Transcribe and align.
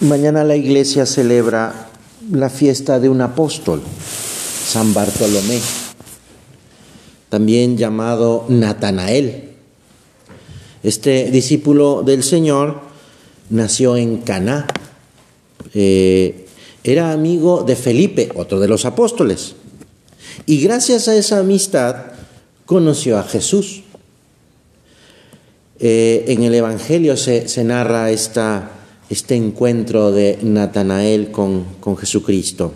Mañana 0.00 0.44
la 0.44 0.56
iglesia 0.56 1.04
celebra 1.04 1.90
la 2.32 2.48
fiesta 2.48 2.98
de 2.98 3.10
un 3.10 3.20
apóstol, 3.20 3.82
San 4.66 4.94
Bartolomé, 4.94 5.60
también 7.28 7.76
llamado 7.76 8.46
Natanael. 8.48 9.50
Este 10.82 11.30
discípulo 11.30 12.02
del 12.02 12.22
Señor 12.22 12.80
nació 13.50 13.98
en 13.98 14.22
Caná. 14.22 14.66
Eh, 15.74 16.46
era 16.82 17.12
amigo 17.12 17.62
de 17.64 17.76
Felipe, 17.76 18.30
otro 18.34 18.58
de 18.58 18.68
los 18.68 18.86
apóstoles. 18.86 19.54
Y 20.46 20.62
gracias 20.62 21.08
a 21.08 21.14
esa 21.14 21.40
amistad 21.40 22.12
conoció 22.64 23.18
a 23.18 23.24
Jesús. 23.24 23.82
Eh, 25.78 26.24
en 26.28 26.42
el 26.42 26.54
Evangelio 26.54 27.18
se, 27.18 27.48
se 27.48 27.64
narra 27.64 28.10
esta 28.10 28.79
este 29.10 29.34
encuentro 29.34 30.12
de 30.12 30.38
Natanael 30.40 31.32
con, 31.32 31.66
Jesucristo. 31.98 32.72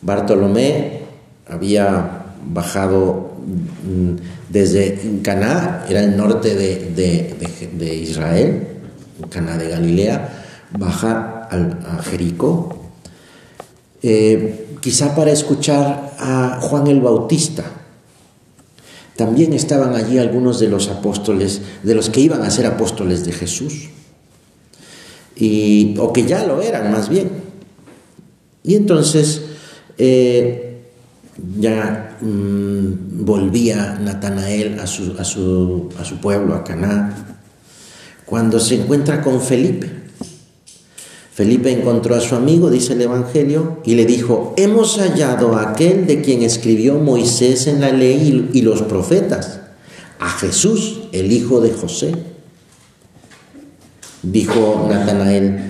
Bartolomé 0.00 1.00
había 1.48 2.26
bajado 2.46 3.32
mm, 3.84 4.14
desde 4.48 5.20
Caná, 5.22 5.84
era 5.88 6.04
el 6.04 6.16
norte 6.16 6.54
de, 6.54 7.94
Israel, 8.00 8.68
Caná 9.28 9.58
de 9.58 9.68
Galilea, 9.70 10.44
baja 10.78 11.48
a 11.50 12.02
Jericó, 12.04 12.90
eh, 14.00 14.76
quizá 14.80 15.16
para 15.16 15.32
escuchar 15.32 16.14
a 16.16 16.60
Juan 16.60 16.86
el 16.86 17.00
Bautista. 17.00 17.64
También 19.16 19.52
estaban 19.52 19.96
allí 19.96 20.18
algunos 20.18 20.60
de 20.60 20.68
los 20.68 20.88
apóstoles, 20.88 21.60
de 21.82 21.94
los 21.96 22.08
que 22.08 22.20
iban 22.20 22.42
a 22.42 22.50
ser 22.50 22.66
apóstoles 22.66 23.24
de 23.24 23.32
Jesús 23.32 23.88
y, 25.38 25.94
o 25.98 26.12
que 26.12 26.24
ya 26.24 26.44
lo 26.44 26.60
eran 26.60 26.92
más 26.92 27.08
bien. 27.08 27.30
Y 28.64 28.74
entonces 28.74 29.42
eh, 29.96 30.82
ya 31.58 32.18
mm, 32.20 33.24
volvía 33.24 33.98
Natanael 34.02 34.78
a 34.80 34.86
su, 34.86 35.14
a, 35.18 35.24
su, 35.24 35.88
a 35.98 36.04
su 36.04 36.16
pueblo, 36.16 36.54
a 36.54 36.64
Caná, 36.64 37.38
cuando 38.26 38.58
se 38.60 38.74
encuentra 38.74 39.22
con 39.22 39.40
Felipe. 39.40 39.98
Felipe 41.32 41.70
encontró 41.70 42.16
a 42.16 42.20
su 42.20 42.34
amigo, 42.34 42.68
dice 42.68 42.94
el 42.94 43.02
Evangelio, 43.02 43.80
y 43.84 43.94
le 43.94 44.06
dijo, 44.06 44.54
hemos 44.56 44.98
hallado 44.98 45.54
a 45.54 45.70
aquel 45.70 46.04
de 46.08 46.20
quien 46.20 46.42
escribió 46.42 46.98
Moisés 46.98 47.68
en 47.68 47.80
la 47.80 47.92
ley 47.92 48.50
y 48.52 48.62
los 48.62 48.82
profetas, 48.82 49.60
a 50.18 50.30
Jesús, 50.30 51.02
el 51.12 51.30
hijo 51.30 51.60
de 51.60 51.70
José 51.70 52.12
Dijo 54.22 54.86
Natanael, 54.90 55.68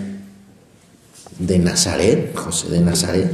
de 1.39 1.59
Nazaret, 1.59 2.35
José 2.35 2.69
de 2.69 2.81
Nazaret, 2.81 3.31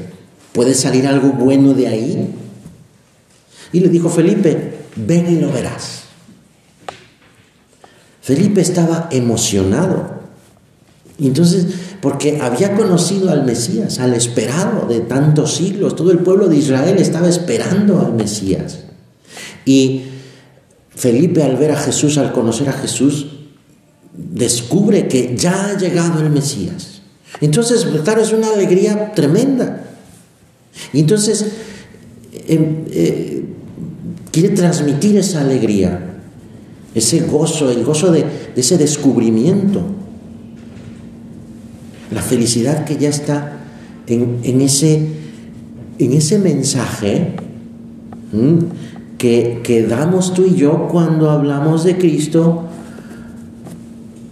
¿puede 0.52 0.74
salir 0.74 1.06
algo 1.06 1.32
bueno 1.32 1.74
de 1.74 1.88
ahí? 1.88 2.34
Y 3.72 3.80
le 3.80 3.88
dijo 3.88 4.08
Felipe, 4.08 4.74
ven 4.96 5.32
y 5.32 5.40
lo 5.40 5.50
verás. 5.50 6.02
Felipe 8.20 8.60
estaba 8.60 9.08
emocionado. 9.10 10.14
Entonces, 11.18 11.66
porque 12.00 12.40
había 12.40 12.74
conocido 12.74 13.30
al 13.30 13.44
Mesías, 13.44 14.00
al 14.00 14.14
esperado 14.14 14.86
de 14.88 15.00
tantos 15.00 15.54
siglos, 15.54 15.96
todo 15.96 16.10
el 16.10 16.18
pueblo 16.18 16.48
de 16.48 16.56
Israel 16.56 16.96
estaba 16.98 17.28
esperando 17.28 18.00
al 18.00 18.14
Mesías. 18.14 18.80
Y 19.64 20.02
Felipe 20.90 21.42
al 21.42 21.56
ver 21.56 21.72
a 21.72 21.76
Jesús, 21.76 22.18
al 22.18 22.32
conocer 22.32 22.68
a 22.68 22.72
Jesús, 22.72 23.33
descubre 24.16 25.08
que 25.08 25.34
ya 25.36 25.70
ha 25.70 25.78
llegado 25.78 26.20
el 26.20 26.30
Mesías. 26.30 27.02
Entonces, 27.40 27.86
claro, 28.04 28.22
es 28.22 28.32
una 28.32 28.48
alegría 28.48 29.12
tremenda. 29.12 29.84
Y 30.92 31.00
entonces, 31.00 31.46
em, 32.46 32.84
eh, 32.90 33.44
quiere 34.30 34.50
transmitir 34.50 35.16
esa 35.16 35.41
alegría, 35.41 36.20
ese 36.94 37.20
gozo, 37.20 37.70
el 37.70 37.84
gozo 37.84 38.12
de, 38.12 38.24
ese 38.56 38.78
descubrimiento, 38.78 39.82
la 42.12 42.22
felicidad 42.22 42.84
que 42.84 42.97
ya 42.97 43.08
está 43.08 43.58
en, 44.06 44.60
ese, 44.60 45.08
en 45.98 46.12
ese 46.12 46.38
mensaje 46.38 47.32
que, 49.19 49.60
que 49.64 49.82
damos 49.86 50.34
tú 50.34 50.44
y 50.44 50.54
yo 50.54 50.88
cuando 50.88 51.30
hablamos 51.30 51.82
de 51.82 51.97
Cristo 51.97 52.69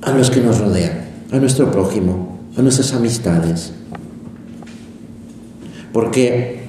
a 0.03 0.13
los 0.13 0.31
que 0.31 0.41
nos 0.41 0.59
rodean, 0.59 1.05
a 1.31 1.39
nuestro 1.39 1.71
prójimo, 1.71 2.39
a 2.57 2.63
nuestras 2.63 2.93
amistades. 2.93 3.73
Porque 5.93 6.69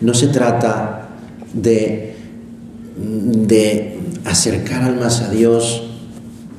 no 0.00 0.14
se 0.14 0.28
trata 0.28 1.08
de, 1.52 2.16
de 2.96 3.98
acercar 4.24 4.82
almas 4.82 5.20
a 5.20 5.30
Dios 5.30 5.84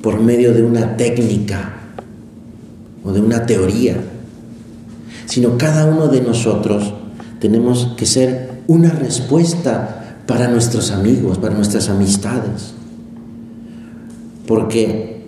por 0.02 0.20
medio 0.20 0.54
de 0.54 0.64
una 0.64 0.98
técnica 0.98 1.74
o 3.04 3.12
de 3.12 3.20
una 3.20 3.46
teoría, 3.46 3.98
sino 5.26 5.58
cada 5.58 5.86
uno 5.86 6.08
de 6.08 6.22
nosotros 6.22 6.94
tenemos 7.40 7.94
que 7.98 8.06
ser 8.06 8.52
una 8.68 8.92
respuesta 8.92 10.18
para 10.28 10.48
nuestros 10.48 10.92
amigos, 10.92 11.40
para 11.40 11.56
nuestras 11.56 11.90
amistades. 11.90 12.74
Porque 14.46 15.21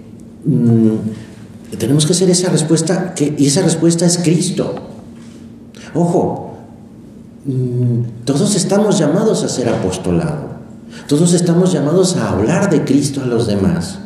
Mm, 0.45 1.77
tenemos 1.77 2.05
que 2.05 2.13
ser 2.13 2.29
esa 2.29 2.49
respuesta, 2.49 3.13
y 3.17 3.45
esa 3.45 3.61
respuesta 3.61 4.05
es 4.05 4.17
Cristo. 4.17 4.75
Ojo, 5.93 6.57
mm, 7.45 8.25
todos 8.25 8.55
estamos 8.55 8.99
llamados 8.99 9.43
a 9.43 9.49
ser 9.49 9.69
apostolado, 9.69 10.49
todos 11.07 11.33
estamos 11.33 11.71
llamados 11.71 12.15
a 12.17 12.29
hablar 12.29 12.69
de 12.69 12.83
Cristo 12.83 13.21
a 13.21 13.25
los 13.25 13.47
demás. 13.47 13.99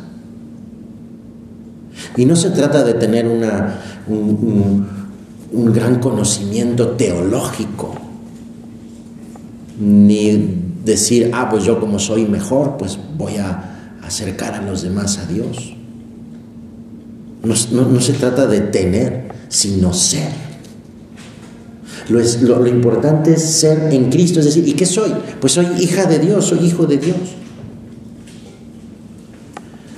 Y 2.16 2.24
no 2.24 2.36
se 2.36 2.50
trata 2.50 2.82
de 2.84 2.94
tener 2.94 3.26
una, 3.26 3.80
un 4.08 5.72
gran 5.72 6.00
conocimiento 6.00 6.90
teológico, 6.90 7.94
ni 9.80 10.58
decir, 10.84 11.30
ah, 11.32 11.48
pues 11.50 11.64
yo 11.64 11.78
como 11.78 11.98
soy 11.98 12.26
mejor, 12.26 12.76
pues 12.76 12.98
voy 13.16 13.36
a 13.36 13.98
acercar 14.02 14.54
a 14.54 14.62
los 14.62 14.82
demás 14.82 15.18
a 15.18 15.26
Dios. 15.26 15.77
No, 17.42 18.00
se 18.00 18.12
trata 18.14 18.46
de 18.46 18.60
tener, 18.60 19.28
sino 19.48 19.92
ser. 19.92 20.32
Lo, 22.08 22.18
es, 22.18 22.42
lo, 22.42 22.66
importante 22.66 23.34
es 23.34 23.42
ser 23.42 23.92
en 23.92 24.10
Cristo, 24.10 24.40
es 24.40 24.46
decir, 24.46 24.66
¿y 24.66 24.72
qué 24.72 24.86
soy? 24.86 25.12
Pues 25.40 25.52
soy 25.52 25.66
hija 25.78 26.06
de 26.06 26.18
Dios, 26.18 26.46
soy 26.46 26.60
hijo 26.66 26.86
de 26.86 26.96
Dios. 26.98 27.16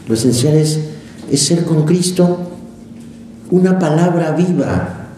Lo 0.08 0.14
esencial 0.14 0.54
es, 0.54 0.80
es 1.30 1.40
ser 1.40 1.64
con 1.64 1.84
Cristo 1.84 2.38
una 3.50 3.78
palabra 3.78 4.32
viva, 4.32 5.08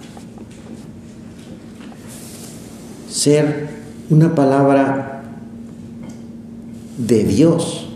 ser 3.10 3.68
una 4.10 4.34
palabra 4.34 5.22
de 6.98 7.24
Dios, 7.24 7.88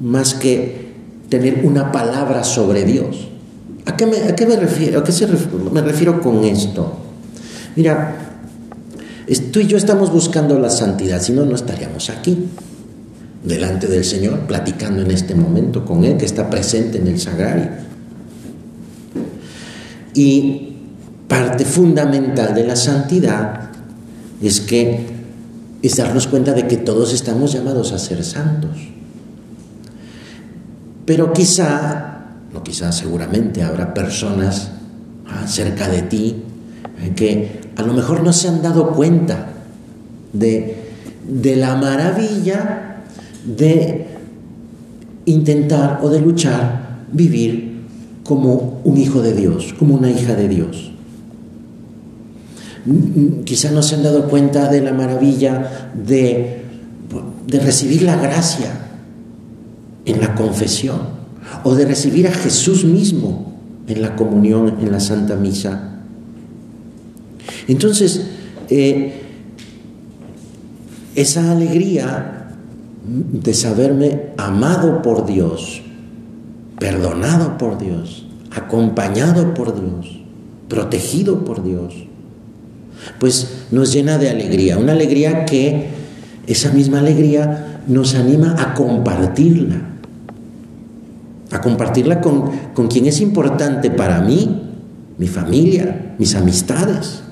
más 0.00 0.34
que 0.34 0.92
tener 1.28 1.64
una 1.64 1.92
palabra 1.92 2.42
sobre 2.42 2.84
Dios. 2.84 3.29
¿A 3.86 3.96
qué 3.96 4.06
me, 4.06 4.56
refiero? 4.56 5.00
¿A 5.00 5.04
qué 5.04 5.12
me 5.72 5.80
refiero 5.80 6.20
con 6.20 6.44
esto? 6.44 6.96
Mira, 7.76 8.16
tú 9.52 9.60
y 9.60 9.66
yo 9.66 9.76
estamos 9.76 10.12
buscando 10.12 10.58
la 10.58 10.70
santidad, 10.70 11.20
si 11.20 11.32
no, 11.32 11.44
no 11.44 11.54
estaríamos 11.54 12.10
aquí, 12.10 12.46
delante 13.44 13.86
del 13.86 14.04
Señor, 14.04 14.40
platicando 14.40 15.02
en 15.02 15.10
este 15.10 15.34
momento 15.34 15.84
con 15.84 16.04
Él, 16.04 16.16
que 16.16 16.26
está 16.26 16.50
presente 16.50 16.98
en 16.98 17.06
el 17.06 17.18
sagrario. 17.18 17.68
Y 20.14 20.76
parte 21.28 21.64
fundamental 21.64 22.54
de 22.54 22.64
la 22.64 22.76
santidad 22.76 23.70
es 24.42 24.60
que 24.60 25.06
es 25.82 25.96
darnos 25.96 26.26
cuenta 26.26 26.52
de 26.52 26.66
que 26.66 26.76
todos 26.76 27.14
estamos 27.14 27.52
llamados 27.52 27.92
a 27.92 27.98
ser 27.98 28.22
santos. 28.24 28.76
Pero 31.06 31.32
quizá 31.32 32.19
no 32.52 32.62
quizás 32.62 32.96
seguramente 32.96 33.62
habrá 33.62 33.94
personas 33.94 34.72
cerca 35.46 35.88
de 35.88 36.02
ti 36.02 36.36
eh, 37.00 37.12
que 37.14 37.60
a 37.76 37.82
lo 37.82 37.94
mejor 37.94 38.22
no 38.22 38.32
se 38.32 38.48
han 38.48 38.62
dado 38.62 38.90
cuenta 38.90 39.48
de, 40.32 40.76
de 41.26 41.56
la 41.56 41.76
maravilla 41.76 43.02
de 43.44 44.06
intentar 45.26 46.00
o 46.02 46.08
de 46.08 46.20
luchar 46.20 47.04
vivir 47.12 47.70
como 48.24 48.80
un 48.84 48.96
hijo 48.96 49.22
de 49.22 49.34
Dios, 49.34 49.74
como 49.78 49.94
una 49.94 50.10
hija 50.10 50.34
de 50.34 50.48
Dios. 50.48 50.92
Mm, 52.86 52.92
mm, 52.92 53.44
quizás 53.44 53.72
no 53.72 53.82
se 53.82 53.96
han 53.96 54.02
dado 54.02 54.28
cuenta 54.28 54.68
de 54.68 54.80
la 54.80 54.92
maravilla 54.92 55.90
de, 55.94 56.62
de 57.46 57.60
recibir 57.60 58.02
la 58.02 58.16
gracia 58.16 58.70
en 60.04 60.20
la 60.20 60.34
confesión 60.34 61.19
o 61.64 61.74
de 61.74 61.86
recibir 61.86 62.28
a 62.28 62.32
Jesús 62.32 62.84
mismo 62.84 63.54
en 63.86 64.02
la 64.02 64.16
comunión, 64.16 64.76
en 64.80 64.92
la 64.92 65.00
Santa 65.00 65.36
Misa. 65.36 66.00
Entonces, 67.68 68.26
eh, 68.68 69.22
esa 71.14 71.50
alegría 71.50 72.56
de 73.06 73.54
saberme 73.54 74.30
amado 74.36 75.02
por 75.02 75.26
Dios, 75.26 75.82
perdonado 76.78 77.58
por 77.58 77.78
Dios, 77.78 78.26
acompañado 78.50 79.54
por 79.54 79.74
Dios, 79.74 80.20
protegido 80.68 81.44
por 81.44 81.62
Dios, 81.62 81.94
pues 83.18 83.64
nos 83.70 83.92
llena 83.92 84.18
de 84.18 84.30
alegría, 84.30 84.78
una 84.78 84.92
alegría 84.92 85.44
que 85.44 85.88
esa 86.46 86.70
misma 86.72 87.00
alegría 87.00 87.80
nos 87.86 88.14
anima 88.14 88.56
a 88.58 88.74
compartirla, 88.74 89.80
a 91.50 91.60
compartirla 91.60 92.20
con, 92.20 92.50
con 92.74 92.88
quien 92.88 93.06
es 93.06 93.20
importante 93.20 93.90
para 93.90 94.20
mí, 94.20 94.62
mi 95.18 95.26
familia, 95.26 96.14
mis 96.18 96.34
amistades. 96.34 97.22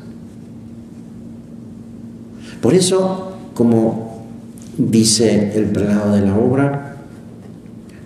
Por 2.61 2.75
eso, 2.75 3.32
como 3.55 4.25
dice 4.76 5.53
el 5.56 5.67
prelado 5.67 6.12
de 6.12 6.23
la 6.23 6.37
obra, 6.37 6.97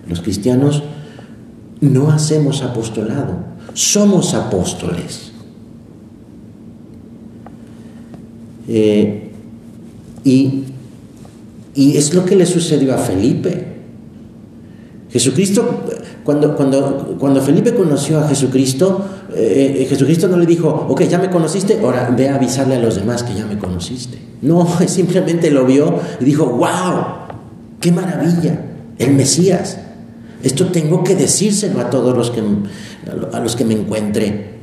los 0.07 0.21
cristianos 0.21 0.83
no 1.81 2.11
hacemos 2.11 2.61
apostolado, 2.61 3.37
somos 3.73 4.33
apóstoles. 4.33 5.31
Eh, 8.67 9.31
y, 10.23 10.63
y, 11.75 11.97
es 11.97 12.13
lo 12.13 12.23
que 12.25 12.35
le 12.35 12.45
sucedió 12.45 12.93
a 12.93 12.97
Felipe. 12.97 13.72
Jesucristo, 15.13 15.83
cuando, 16.23 16.55
cuando, 16.55 17.15
cuando 17.19 17.39
Felipe 17.39 17.75
conoció 17.75 18.19
a 18.19 18.27
Jesucristo, 18.27 19.05
eh, 19.35 19.81
eh, 19.81 19.85
Jesucristo 19.85 20.27
no 20.27 20.37
le 20.37 20.47
dijo, 20.47 20.87
ok, 20.89 21.03
ya 21.03 21.19
me 21.19 21.29
conociste, 21.29 21.79
ahora 21.79 22.11
ve 22.17 22.29
a 22.29 22.35
avisarle 22.35 22.77
a 22.77 22.79
los 22.79 22.95
demás 22.95 23.21
que 23.21 23.35
ya 23.35 23.45
me 23.45 23.59
conociste. 23.59 24.17
No, 24.41 24.67
simplemente 24.87 25.51
lo 25.51 25.65
vio 25.65 25.99
y 26.19 26.25
dijo, 26.25 26.47
wow, 26.47 27.03
qué 27.79 27.91
maravilla, 27.91 28.59
el 28.97 29.13
Mesías. 29.13 29.77
Esto 30.41 30.69
tengo 30.71 31.03
que 31.03 31.15
decírselo 31.15 31.79
a 31.79 31.91
todos 31.91 32.17
los 32.17 32.31
que, 32.31 32.41
a 33.31 33.39
los 33.39 33.55
que 33.55 33.65
me 33.65 33.75
encuentre, 33.75 34.53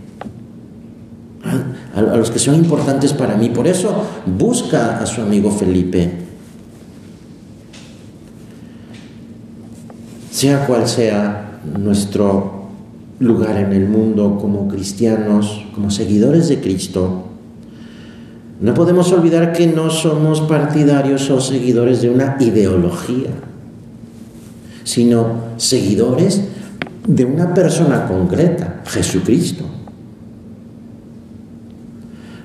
a, 1.44 1.98
a 2.00 2.16
los 2.16 2.32
que 2.32 2.40
son 2.40 2.56
importantes 2.56 3.12
para 3.12 3.36
mí. 3.36 3.50
Por 3.50 3.68
eso 3.68 4.02
busca 4.26 4.98
a 4.98 5.06
su 5.06 5.20
amigo 5.20 5.52
Felipe. 5.52 6.19
Sea 10.40 10.64
cual 10.66 10.88
sea 10.88 11.60
nuestro 11.78 12.62
lugar 13.18 13.58
en 13.58 13.74
el 13.74 13.86
mundo 13.86 14.38
como 14.40 14.68
cristianos, 14.68 15.66
como 15.74 15.90
seguidores 15.90 16.48
de 16.48 16.62
Cristo, 16.62 17.26
no 18.62 18.72
podemos 18.72 19.12
olvidar 19.12 19.52
que 19.52 19.66
no 19.66 19.90
somos 19.90 20.40
partidarios 20.40 21.28
o 21.28 21.42
seguidores 21.42 22.00
de 22.00 22.08
una 22.08 22.38
ideología, 22.40 23.28
sino 24.82 25.26
seguidores 25.58 26.40
de 27.06 27.26
una 27.26 27.52
persona 27.52 28.06
concreta, 28.06 28.80
Jesucristo. 28.86 29.64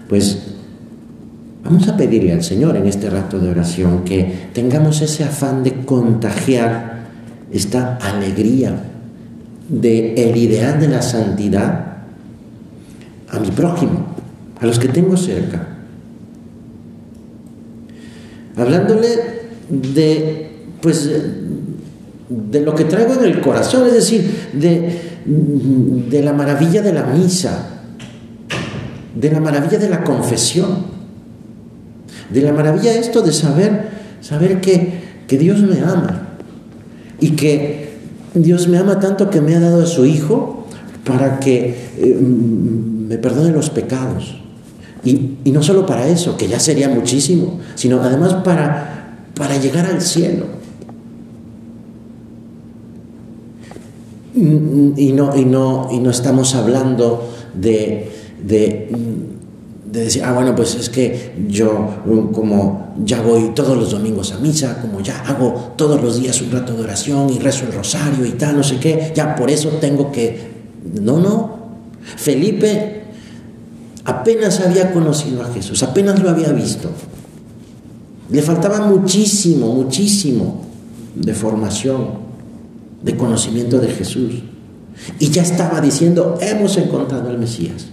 Pues 0.09 0.39
vamos 1.63 1.87
a 1.87 1.95
pedirle 1.95 2.33
al 2.33 2.43
Señor 2.43 2.75
en 2.75 2.87
este 2.87 3.09
rato 3.09 3.39
de 3.39 3.51
oración 3.51 4.03
que 4.03 4.49
tengamos 4.51 5.01
ese 5.01 5.23
afán 5.23 5.63
de 5.63 5.85
contagiar 5.85 6.94
esta 7.51 7.97
alegría 7.97 8.75
del 9.69 10.17
el 10.17 10.37
ideal 10.37 10.79
de 10.79 10.87
la 10.87 11.01
santidad 11.01 11.85
a 13.29 13.39
mi 13.39 13.49
prójimo, 13.51 14.05
a 14.59 14.65
los 14.65 14.79
que 14.79 14.87
tengo 14.87 15.17
cerca. 15.17 15.67
Hablándole 18.55 19.07
de, 19.69 20.51
pues, 20.81 21.09
de 22.29 22.61
lo 22.61 22.75
que 22.75 22.85
traigo 22.85 23.13
en 23.15 23.25
el 23.25 23.41
corazón, 23.41 23.87
es 23.87 23.93
decir, 23.93 24.49
de, 24.53 25.01
de 25.25 26.23
la 26.23 26.33
maravilla 26.33 26.81
de 26.81 26.93
la 26.93 27.03
misa, 27.03 27.71
de 29.15 29.31
la 29.31 29.39
maravilla 29.39 29.77
de 29.77 29.89
la 29.89 30.03
confesión, 30.03 30.95
de 32.29 32.41
la 32.41 32.53
maravilla 32.53 32.93
esto 32.93 33.21
de 33.21 33.33
saber, 33.33 33.89
saber 34.21 34.61
que, 34.61 35.01
que 35.27 35.37
Dios 35.37 35.59
me 35.61 35.79
ama 35.81 36.24
y 37.19 37.31
que 37.31 37.95
Dios 38.33 38.67
me 38.67 38.77
ama 38.77 38.99
tanto 38.99 39.29
que 39.29 39.41
me 39.41 39.55
ha 39.55 39.59
dado 39.59 39.83
a 39.83 39.85
su 39.85 40.05
Hijo 40.05 40.65
para 41.05 41.39
que 41.39 41.75
eh, 41.97 42.15
me 42.15 43.17
perdone 43.17 43.51
los 43.51 43.69
pecados. 43.69 44.37
Y, 45.03 45.37
y, 45.43 45.51
no 45.51 45.61
solo 45.61 45.85
para 45.85 46.07
eso, 46.07 46.35
que 46.35 46.47
ya 46.47 46.59
sería 46.59 46.89
muchísimo, 46.89 47.59
sino 47.75 48.01
además 48.01 48.33
para, 48.43 49.19
para 49.35 49.57
llegar 49.57 49.85
al 49.85 50.01
cielo. 50.01 50.45
Y 54.35 55.13
no, 55.13 55.33
y 55.37 55.45
no, 55.45 55.87
y 55.91 55.99
no 55.99 56.09
estamos 56.09 56.55
hablando 56.55 57.29
de, 57.53 58.11
de, 58.45 58.89
de, 59.95 60.03
decir, 60.05 60.23
ah, 60.23 60.33
bueno, 60.33 60.55
pues 60.55 60.75
es 60.75 60.89
que 60.89 61.33
yo 61.47 62.03
como 62.33 62.93
ya 63.03 63.21
voy 63.21 63.51
todos 63.55 63.77
los 63.77 63.91
domingos 63.91 64.31
a 64.31 64.39
misa, 64.39 64.79
como 64.81 65.01
ya 65.01 65.21
hago 65.21 65.73
todos 65.75 66.01
los 66.01 66.19
días 66.21 66.41
un 66.41 66.51
rato 66.51 66.73
de 66.73 66.83
oración 66.83 67.29
y 67.29 67.39
rezo 67.39 67.65
el 67.65 67.73
rosario 67.73 68.25
y 68.25 68.31
tal, 68.31 68.57
no 68.57 68.63
sé 68.63 68.77
qué, 68.79 69.11
ya 69.15 69.35
por 69.35 69.49
eso 69.49 69.69
tengo 69.81 70.11
que... 70.11 70.55
No, 71.01 71.19
no. 71.19 71.55
Felipe 72.17 73.03
apenas 74.03 74.59
había 74.59 74.91
conocido 74.93 75.43
a 75.43 75.51
Jesús, 75.51 75.81
apenas 75.83 76.21
lo 76.21 76.29
había 76.29 76.51
visto. 76.51 76.89
Le 78.29 78.41
faltaba 78.41 78.81
muchísimo, 78.81 79.73
muchísimo 79.73 80.61
de 81.15 81.33
formación, 81.33 82.25
de 83.01 83.15
conocimiento 83.15 83.79
de 83.79 83.87
Jesús. 83.89 84.33
Y 85.19 85.29
ya 85.29 85.41
estaba 85.41 85.81
diciendo, 85.81 86.37
hemos 86.41 86.77
encontrado 86.77 87.29
al 87.29 87.37
Mesías. 87.37 87.87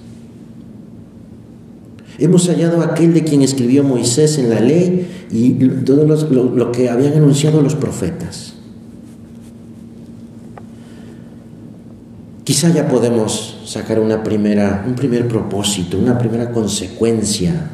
Hemos 2.19 2.49
hallado 2.49 2.83
aquel 2.83 3.15
de 3.15 3.25
quien 3.25 3.43
escribió 3.43 3.85
Moisés 3.85 4.39
en 4.39 4.51
la 4.51 4.61
ley 4.61 5.09
y 5.31 5.53
todo 5.85 6.07
lo, 6.07 6.17
lo 6.55 6.73
que 6.73 6.91
habían 6.91 7.15
anunciado 7.15 7.63
los 7.63 7.75
profetas. 7.75 8.55
Quizá 12.45 12.71
ya 12.71 12.89
podemos 12.89 13.61
sacar 13.65 14.01
una 14.01 14.23
primera, 14.23 14.85
un 14.87 14.95
primer 14.95 15.29
propósito, 15.29 15.99
una 15.99 16.19
primera 16.19 16.51
consecuencia. 16.51 17.71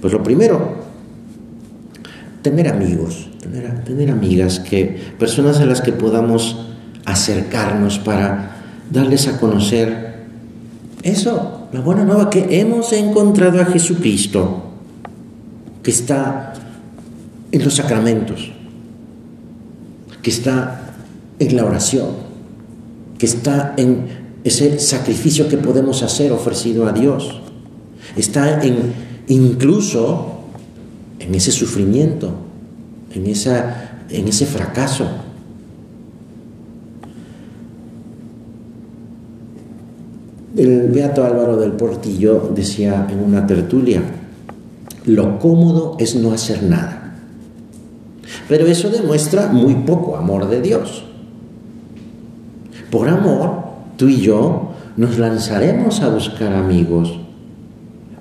Pues 0.00 0.12
lo 0.12 0.22
primero, 0.22 0.84
tener 2.42 2.68
amigos, 2.68 3.28
tener, 3.40 3.84
tener 3.84 4.10
amigas, 4.10 4.58
que, 4.58 5.00
personas 5.18 5.60
a 5.60 5.66
las 5.66 5.80
que 5.80 5.92
podamos 5.92 6.66
acercarnos 7.04 7.98
para 7.98 8.56
darles 8.90 9.28
a 9.28 9.38
conocer 9.38 10.14
eso, 11.02 11.53
la 11.74 11.80
buena 11.80 12.04
nueva, 12.04 12.30
que 12.30 12.60
hemos 12.60 12.92
encontrado 12.92 13.60
a 13.60 13.64
Jesucristo, 13.64 14.62
que 15.82 15.90
está 15.90 16.54
en 17.50 17.64
los 17.64 17.74
sacramentos, 17.74 18.52
que 20.22 20.30
está 20.30 20.94
en 21.40 21.56
la 21.56 21.64
oración, 21.64 22.10
que 23.18 23.26
está 23.26 23.74
en 23.76 24.06
ese 24.44 24.78
sacrificio 24.78 25.48
que 25.48 25.56
podemos 25.56 26.04
hacer 26.04 26.30
ofrecido 26.30 26.86
a 26.86 26.92
Dios. 26.92 27.40
Está 28.14 28.60
incluso 29.26 30.44
en 31.18 31.34
ese 31.34 31.50
sufrimiento, 31.50 32.34
en, 33.12 33.26
esa, 33.26 33.98
en 34.10 34.28
ese 34.28 34.46
fracaso. 34.46 35.08
El 40.56 40.88
beato 40.88 41.24
Álvaro 41.24 41.56
del 41.56 41.72
Portillo 41.72 42.50
decía 42.54 43.06
en 43.10 43.18
una 43.20 43.46
tertulia, 43.46 44.02
lo 45.04 45.38
cómodo 45.38 45.96
es 45.98 46.14
no 46.14 46.32
hacer 46.32 46.62
nada. 46.62 47.16
Pero 48.48 48.66
eso 48.66 48.88
demuestra 48.90 49.48
muy 49.48 49.74
poco 49.74 50.16
amor 50.16 50.48
de 50.48 50.60
Dios. 50.60 51.04
Por 52.90 53.08
amor, 53.08 53.64
tú 53.96 54.08
y 54.08 54.20
yo 54.20 54.74
nos 54.96 55.18
lanzaremos 55.18 56.00
a 56.00 56.08
buscar 56.08 56.52
amigos 56.52 57.18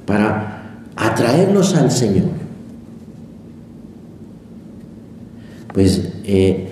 para 0.05 0.79
atraerlos 0.95 1.75
al 1.75 1.91
Señor. 1.91 2.43
Pues, 5.73 6.01
eh, 6.23 6.69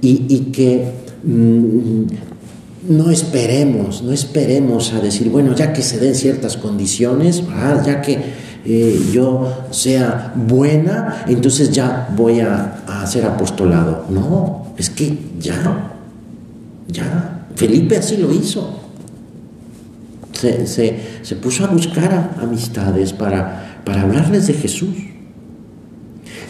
y, 0.00 0.38
que 0.52 0.90
mm, 1.22 2.02
no 2.86 3.10
esperemos, 3.10 4.02
no 4.02 4.12
esperemos 4.12 4.92
a 4.92 5.00
decir, 5.00 5.30
bueno, 5.30 5.54
ya 5.54 5.72
que 5.72 5.82
se 5.82 5.98
den 5.98 6.14
ciertas 6.14 6.56
condiciones, 6.56 7.42
ya 7.84 8.00
que 8.00 8.48
eh, 8.64 9.10
yo 9.12 9.66
sea 9.70 10.32
buena, 10.36 11.24
entonces 11.26 11.70
ya 11.70 12.08
voy 12.16 12.40
a, 12.40 12.82
a 12.86 13.02
hacer 13.02 13.24
apostolado. 13.24 14.04
No, 14.10 14.74
es 14.76 14.90
que 14.90 15.18
ya, 15.40 15.92
ya 16.86 17.46
Felipe 17.58 17.96
así 17.96 18.16
lo 18.16 18.32
hizo. 18.32 18.78
Se, 20.32 21.34
puso 21.42 21.64
a 21.64 21.66
buscar 21.66 22.36
amistades 22.40 23.12
para, 23.12 23.80
para 23.84 24.02
hablarles 24.02 24.46
de 24.46 24.54
Jesús. 24.54 24.96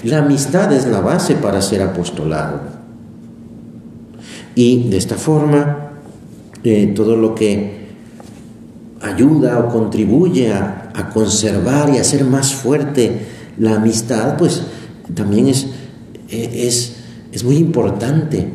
La 0.04 0.18
amistad 0.18 0.70
es 0.72 0.86
la 0.86 1.00
base 1.00 1.34
para 1.34 1.62
ser 1.62 1.80
apostolado. 1.80 2.60
Y 4.54 4.90
de 4.90 4.98
esta 4.98 5.16
forma, 5.16 5.87
todo 6.94 7.16
lo 7.16 7.34
que 7.34 7.88
ayuda 9.00 9.58
o 9.58 9.68
contribuye 9.68 10.52
a, 10.52 10.90
a, 10.94 11.10
conservar 11.10 11.90
y 11.90 11.98
a 11.98 12.00
hacer 12.00 12.24
más 12.24 12.54
fuerte 12.54 13.26
la 13.58 13.76
amistad, 13.76 14.36
pues 14.36 14.62
también 15.14 15.48
es, 15.48 15.66
es, 16.28 16.96
es 17.32 17.44
muy 17.44 17.56
importante 17.56 18.46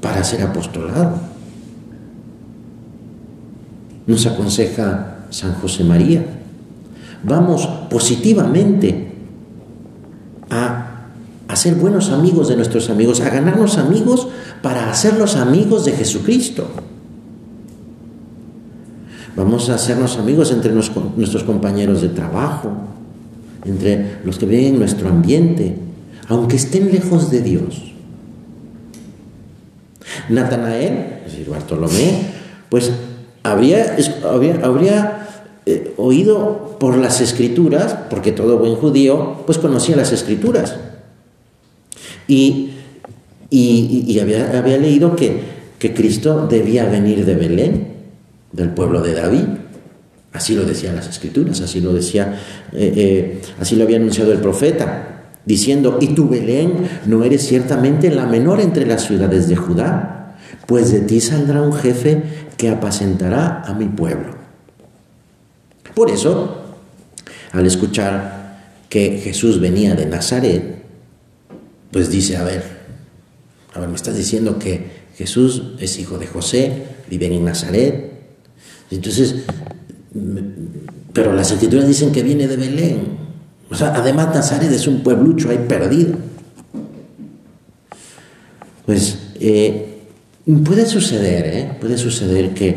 para 0.00 0.22
ser 0.22 0.42
apostolado 0.42 1.34
nos 4.06 4.26
aconseja 4.26 5.26
San 5.30 5.54
José 5.54 5.84
María. 5.84 6.24
Vamos 7.22 7.66
positivamente 7.90 9.12
a, 10.50 10.90
ser 11.54 11.76
buenos 11.76 12.10
amigos 12.10 12.48
de 12.48 12.56
nuestros 12.56 12.90
amigos, 12.90 13.20
a 13.20 13.30
ganarnos 13.30 13.78
amigos 13.78 14.26
para 14.60 14.90
hacerlos 14.90 15.36
amigos 15.36 15.84
de 15.84 15.92
Jesucristo. 15.92 16.68
Vamos 19.36 19.68
a 19.68 19.74
hacernos 19.74 20.16
amigos 20.18 20.52
entre 20.52 20.72
nuestros 20.72 21.42
compañeros 21.42 22.02
de 22.02 22.08
trabajo, 22.08 22.70
entre 23.64 24.18
los 24.24 24.38
que 24.38 24.46
viven 24.46 24.74
en 24.74 24.78
nuestro 24.78 25.08
ambiente, 25.08 25.74
aunque 26.28 26.56
estén 26.56 26.92
lejos 26.92 27.30
de 27.30 27.40
Dios. 27.40 27.94
Natanael, 30.28 31.20
es 31.26 31.32
decir, 31.32 31.50
Bartolomé, 31.50 32.26
pues 32.68 32.92
habría, 33.42 33.96
eh, 35.66 35.94
oído 35.96 36.76
por 36.78 36.96
las 36.96 37.20
escrituras, 37.20 37.96
porque 38.10 38.32
todo 38.32 38.58
buen 38.58 38.76
judío 38.76 39.42
pues 39.46 39.58
conocía 39.58 39.96
las 39.96 40.12
escrituras. 40.12 40.76
Y, 42.28 42.70
y, 43.50 44.18
había, 44.20 44.58
había, 44.58 44.78
leído 44.78 45.14
que, 45.14 45.40
que, 45.78 45.92
Cristo 45.92 46.46
debía 46.48 46.86
venir 46.86 47.26
de 47.26 47.34
Belén, 47.34 47.93
del 48.54 48.70
pueblo 48.70 49.02
de 49.02 49.14
David. 49.14 49.44
Así 50.32 50.54
lo 50.54 50.64
decían 50.64 50.96
las 50.96 51.08
escrituras, 51.08 51.60
así 51.60 51.80
lo 51.80 51.92
decía, 51.92 52.40
eh, 52.72 52.92
eh, 52.96 53.42
así 53.60 53.76
lo 53.76 53.84
había 53.84 53.98
anunciado 53.98 54.32
el 54.32 54.38
profeta, 54.38 55.24
diciendo, 55.44 55.98
y 56.00 56.08
tu 56.08 56.28
Belén 56.28 56.88
no 57.06 57.22
eres 57.22 57.46
ciertamente 57.46 58.10
la 58.10 58.26
menor 58.26 58.60
entre 58.60 58.86
las 58.86 59.04
ciudades 59.04 59.48
de 59.48 59.56
Judá, 59.56 60.38
pues 60.66 60.90
de 60.90 61.00
ti 61.00 61.20
saldrá 61.20 61.62
un 61.62 61.72
jefe 61.72 62.22
que 62.56 62.68
apacentará 62.68 63.62
a 63.62 63.74
mi 63.74 63.86
pueblo. 63.86 64.34
Por 65.94 66.10
eso, 66.10 66.62
al 67.52 67.66
escuchar 67.66 68.58
que 68.88 69.20
Jesús 69.22 69.60
venía 69.60 69.94
de 69.94 70.06
Nazaret, 70.06 70.82
pues 71.92 72.10
dice, 72.10 72.36
a 72.36 72.42
ver, 72.42 72.64
a 73.72 73.80
ver, 73.80 73.88
me 73.88 73.94
estás 73.94 74.16
diciendo 74.16 74.58
que 74.58 75.04
Jesús 75.16 75.74
es 75.78 75.98
hijo 75.98 76.18
de 76.18 76.26
José, 76.26 76.86
vive 77.08 77.26
en 77.26 77.44
Nazaret. 77.44 78.13
Entonces, 78.90 79.36
pero 81.12 81.32
las 81.32 81.50
escrituras 81.50 81.86
dicen 81.86 82.12
que 82.12 82.22
viene 82.22 82.46
de 82.46 82.56
Belén. 82.56 83.18
O 83.70 83.74
sea, 83.74 83.94
además 83.94 84.34
Nazaret 84.34 84.70
es 84.70 84.86
un 84.86 85.02
pueblucho 85.02 85.50
ahí 85.50 85.64
perdido. 85.66 86.16
Pues 88.86 89.18
eh, 89.40 89.94
Puede 90.44 90.84
suceder, 90.84 91.46
¿eh? 91.46 91.76
Puede 91.80 91.96
suceder 91.96 92.52
que 92.52 92.76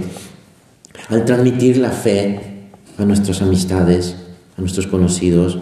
al 1.10 1.26
transmitir 1.26 1.78
la 1.78 1.92
fe 1.92 2.70
a 2.98 3.04
nuestras 3.04 3.42
amistades, 3.42 4.16
a 4.58 4.62
nuestros 4.62 4.88
conocidos, 4.88 5.60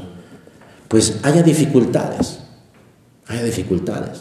pues 0.87 1.17
haya 1.23 1.41
dificultades, 1.41 2.41
haya 3.25 3.43
dificultades. 3.43 4.19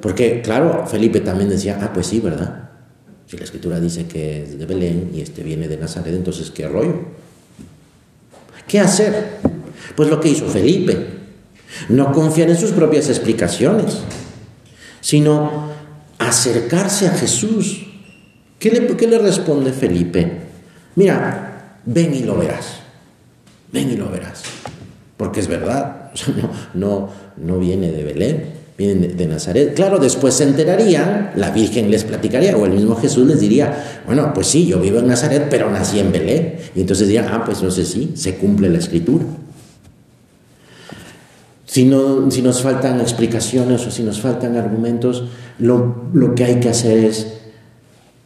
Porque, 0.00 0.40
claro, 0.40 0.86
Felipe 0.86 1.20
también 1.20 1.50
decía, 1.50 1.78
ah, 1.82 1.92
pues 1.92 2.06
sí, 2.06 2.20
¿verdad? 2.20 2.59
Si 3.30 3.36
la 3.36 3.44
escritura 3.44 3.78
dice 3.78 4.06
que 4.06 4.42
es 4.42 4.58
de 4.58 4.66
Belén 4.66 5.12
y 5.14 5.20
este 5.20 5.44
viene 5.44 5.68
de 5.68 5.76
Nazaret, 5.76 6.12
entonces, 6.12 6.50
¿qué 6.50 6.66
rollo? 6.66 6.96
¿Qué 8.66 8.80
hacer? 8.80 9.38
Pues 9.94 10.08
lo 10.08 10.20
que 10.20 10.30
hizo 10.30 10.46
Felipe, 10.46 11.06
no 11.90 12.10
confiar 12.10 12.50
en 12.50 12.56
sus 12.56 12.72
propias 12.72 13.08
explicaciones, 13.08 13.98
sino 15.00 15.70
acercarse 16.18 17.06
a 17.06 17.12
Jesús. 17.12 17.86
¿Qué 18.58 18.70
le, 18.72 19.18
responde 19.20 19.72
Felipe? 19.72 20.28
Mira, 20.96 21.78
ven 21.86 22.12
y 22.12 22.24
lo 22.24 22.36
verás. 22.36 22.80
Ven 23.70 23.92
y 23.92 23.96
lo 23.96 24.10
verás. 24.10 24.42
Porque 25.16 25.38
es 25.38 25.46
verdad, 25.46 26.10
no, 26.74 27.10
no, 27.36 27.58
viene 27.60 27.92
de 27.92 28.02
Belén, 28.02 28.54
viene 28.80 29.08
de, 29.08 29.26
Nazaret. 29.26 29.74
Claro, 29.74 29.98
después 29.98 30.34
se 30.34 30.44
enterarían, 30.44 31.32
la 31.36 31.50
Virgen 31.50 31.90
les 31.90 32.04
platicaría, 32.04 32.56
o 32.56 32.64
el 32.64 32.72
mismo 32.72 32.96
Jesús 32.96 33.26
les 33.26 33.38
diría, 33.38 34.00
bueno, 34.06 34.32
pues 34.32 34.46
sí, 34.46 34.66
yo 34.66 34.80
vivo 34.80 35.00
en 35.00 35.06
Nazaret, 35.06 35.48
pero 35.50 35.70
nací 35.70 35.98
en 35.98 36.10
Belén. 36.10 36.56
Y 36.74 36.80
entonces 36.80 37.06
dirían, 37.06 37.26
ah, 37.30 37.44
pues 37.44 37.62
no 37.62 37.70
sé 37.70 37.84
sí, 37.84 38.12
se 38.14 38.36
cumple 38.36 38.70
la 38.70 38.78
escritura. 38.78 39.24
Si, 41.66 41.84
no, 41.84 42.30
si 42.30 42.40
nos 42.40 42.62
faltan 42.62 43.00
explicaciones 43.00 43.86
o 43.86 43.90
si 43.90 44.02
nos 44.02 44.20
faltan 44.20 44.56
argumentos, 44.56 45.24
lo, 45.58 46.34
que 46.34 46.44
hay 46.44 46.58
que 46.58 46.70
hacer 46.70 47.04
es, 47.04 47.26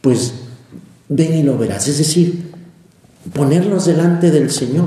pues, 0.00 0.34
ven 1.08 1.34
y 1.34 1.42
lo 1.42 1.58
verás. 1.58 1.88
Es 1.88 1.98
decir, 1.98 2.52
ponernos 3.32 3.86
delante 3.86 4.30
del 4.30 4.50
Señor 4.50 4.86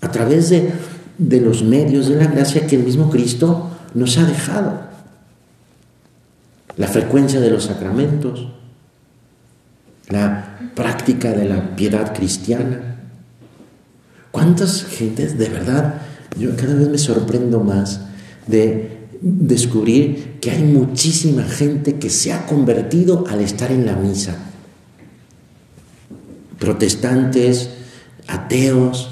a 0.00 0.12
través 0.12 0.48
de, 0.48 0.70
de 1.18 1.40
los 1.40 1.64
medios 1.64 2.08
de 2.08 2.16
la 2.16 2.26
gracia 2.26 2.68
que 2.68 2.76
el 2.76 2.84
mismo 2.84 3.10
Cristo 3.10 3.70
nos 3.94 4.18
ha 4.18 4.24
dejado. 4.24 4.80
La 6.76 6.88
frecuencia 6.88 7.40
de 7.40 7.50
los 7.50 7.64
sacramentos, 7.64 8.48
la 10.08 10.58
práctica 10.74 11.30
de 11.30 11.48
la 11.48 11.76
piedad 11.76 12.14
cristiana. 12.14 12.96
¿Cuántas 14.32 14.84
gentes 14.84 15.38
de 15.38 15.48
verdad 15.48 16.02
yo 16.38 16.56
cada 16.56 16.74
vez 16.74 16.88
me 16.88 16.98
sorprendo 16.98 17.60
más 17.60 18.00
de 18.46 18.94
descubrir 19.20 20.38
que 20.40 20.50
hay 20.50 20.62
muchísima 20.62 21.44
gente 21.44 21.96
que 21.98 22.10
se 22.10 22.32
ha 22.32 22.46
convertido 22.46 23.24
al 23.28 23.40
estar 23.40 23.72
en 23.72 23.86
la 23.86 23.94
misa. 23.94 24.36
Protestantes, 26.58 27.70
ateos, 28.26 29.10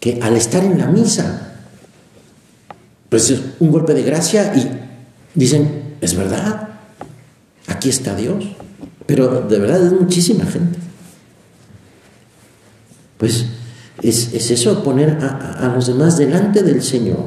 que 0.00 0.18
al 0.20 0.36
estar 0.36 0.64
en 0.64 0.78
la 0.78 0.86
misa, 0.86 1.51
pues 3.12 3.28
es 3.28 3.42
un 3.60 3.70
golpe 3.70 3.92
de 3.92 4.04
gracia 4.04 4.54
y 4.56 4.66
dicen, 5.38 5.96
es 6.00 6.16
verdad, 6.16 6.70
aquí 7.66 7.90
está 7.90 8.14
Dios. 8.14 8.42
Pero 9.04 9.42
de 9.42 9.58
verdad 9.58 9.84
es 9.84 9.92
muchísima 9.92 10.46
gente. 10.46 10.78
Pues 13.18 13.44
es, 14.00 14.32
eso, 14.32 14.82
poner 14.82 15.18
a, 15.20 15.70
los 15.74 15.88
demás 15.88 16.16
delante 16.16 16.62
del 16.62 16.82
Señor. 16.82 17.18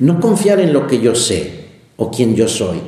No 0.00 0.18
confiar 0.18 0.58
en 0.58 0.72
lo 0.72 0.88
que 0.88 1.00
yo 1.00 1.14
sé 1.14 1.66
o 1.96 2.10
quién 2.10 2.34
yo 2.34 2.48
soy. 2.48 2.80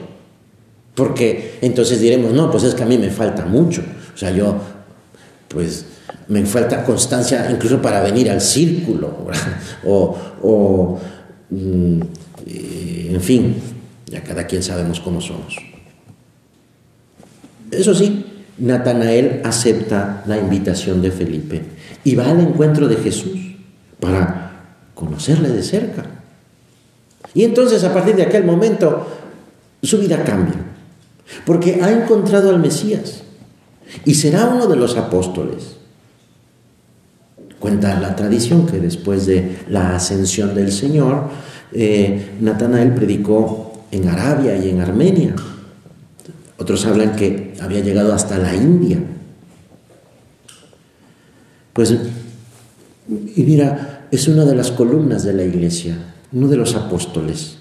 Porque 0.96 1.60
entonces 1.60 2.00
diremos, 2.00 2.32
no, 2.32 2.50
pues 2.50 2.64
es 2.64 2.74
que 2.74 2.82
a 2.82 2.86
mí 2.86 2.98
me 2.98 3.10
falta 3.10 3.46
mucho. 3.46 3.84
O 4.12 4.18
sea, 4.18 4.32
yo, 4.32 4.56
pues, 5.46 5.86
me 6.26 6.44
falta 6.44 6.84
constancia 6.84 7.48
incluso 7.52 7.80
para 7.80 8.00
venir 8.00 8.28
al 8.32 8.40
círculo. 8.40 9.28
O, 9.86 10.18
o 10.42 11.00
mm, 11.50 12.00
en 12.46 13.20
fin, 13.20 13.56
ya 14.06 14.22
cada 14.22 14.46
quien 14.46 14.62
sabemos 14.62 15.00
cómo 15.00 15.20
somos. 15.20 15.56
Eso 17.70 17.94
sí, 17.94 18.24
Natanael 18.58 19.40
acepta 19.44 20.22
la 20.26 20.38
invitación 20.38 21.00
de 21.00 21.10
Felipe 21.10 21.62
y 22.04 22.14
va 22.14 22.30
al 22.30 22.40
encuentro 22.40 22.88
de 22.88 22.96
Jesús 22.96 23.38
para 24.00 24.76
conocerle 24.94 25.50
de 25.50 25.62
cerca. 25.62 26.04
Y 27.34 27.44
entonces 27.44 27.84
a 27.84 27.94
partir 27.94 28.16
de 28.16 28.22
aquel 28.22 28.44
momento 28.44 29.06
su 29.82 29.98
vida 29.98 30.24
cambia, 30.24 30.56
porque 31.46 31.80
ha 31.82 31.90
encontrado 31.90 32.50
al 32.50 32.58
Mesías 32.58 33.22
y 34.04 34.14
será 34.14 34.46
uno 34.46 34.66
de 34.66 34.76
los 34.76 34.96
apóstoles. 34.96 35.76
Cuenta 37.60 38.00
la 38.00 38.16
tradición 38.16 38.66
que 38.66 38.80
después 38.80 39.26
de 39.26 39.58
la 39.68 39.94
ascensión 39.94 40.54
del 40.54 40.72
Señor, 40.72 41.28
eh, 41.72 42.36
Natanael 42.40 42.94
predicó 42.94 43.84
en 43.90 44.08
Arabia 44.08 44.56
y 44.56 44.70
en 44.70 44.80
Armenia. 44.80 45.34
Otros 46.58 46.86
hablan 46.86 47.14
que 47.16 47.54
había 47.60 47.80
llegado 47.80 48.14
hasta 48.14 48.38
la 48.38 48.54
India. 48.56 48.98
Pues, 51.74 51.94
y 53.36 53.42
mira, 53.42 54.06
es 54.10 54.26
una 54.26 54.46
de 54.46 54.54
las 54.54 54.70
columnas 54.72 55.22
de 55.22 55.34
la 55.34 55.44
iglesia, 55.44 56.14
uno 56.32 56.48
de 56.48 56.56
los 56.56 56.74
apóstoles. 56.74 57.58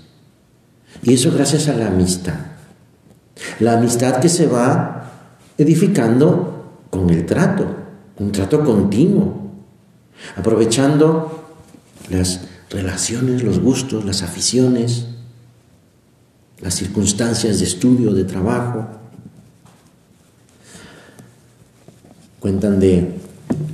Y 1.04 1.14
eso 1.14 1.30
gracias 1.32 1.68
a 1.68 1.76
la 1.76 1.88
amistad. 1.88 2.40
La 3.60 3.78
amistad 3.78 4.22
que 4.22 4.30
se 4.30 4.48
va 4.48 5.12
edificando 5.58 6.86
con 6.90 7.10
el 7.10 7.26
trato, 7.26 7.66
un 8.18 8.32
trato 8.32 8.64
continuo, 8.64 9.49
aprovechando 10.36 11.46
las 12.10 12.42
relaciones, 12.70 13.44
los 13.44 13.60
gustos, 13.60 14.06
las 14.06 14.22
aficiones, 14.22 15.08
las 16.62 16.76
circunstancias 16.76 17.60
de 17.60 17.66
estudio, 17.66 18.14
de 18.14 18.24
trabajo. 18.24 18.88
Cuentan 22.40 22.80
de... 22.80 23.16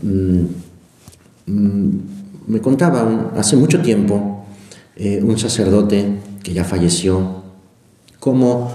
Mm, 0.02 0.46
mm, 1.46 2.00
me 2.48 2.62
contaba 2.62 3.32
hace 3.36 3.56
mucho 3.56 3.82
tiempo 3.82 4.46
eh, 4.96 5.22
un 5.22 5.38
sacerdote 5.38 6.20
que 6.44 6.54
ya 6.54 6.64
falleció, 6.64 7.44
cómo 8.20 8.72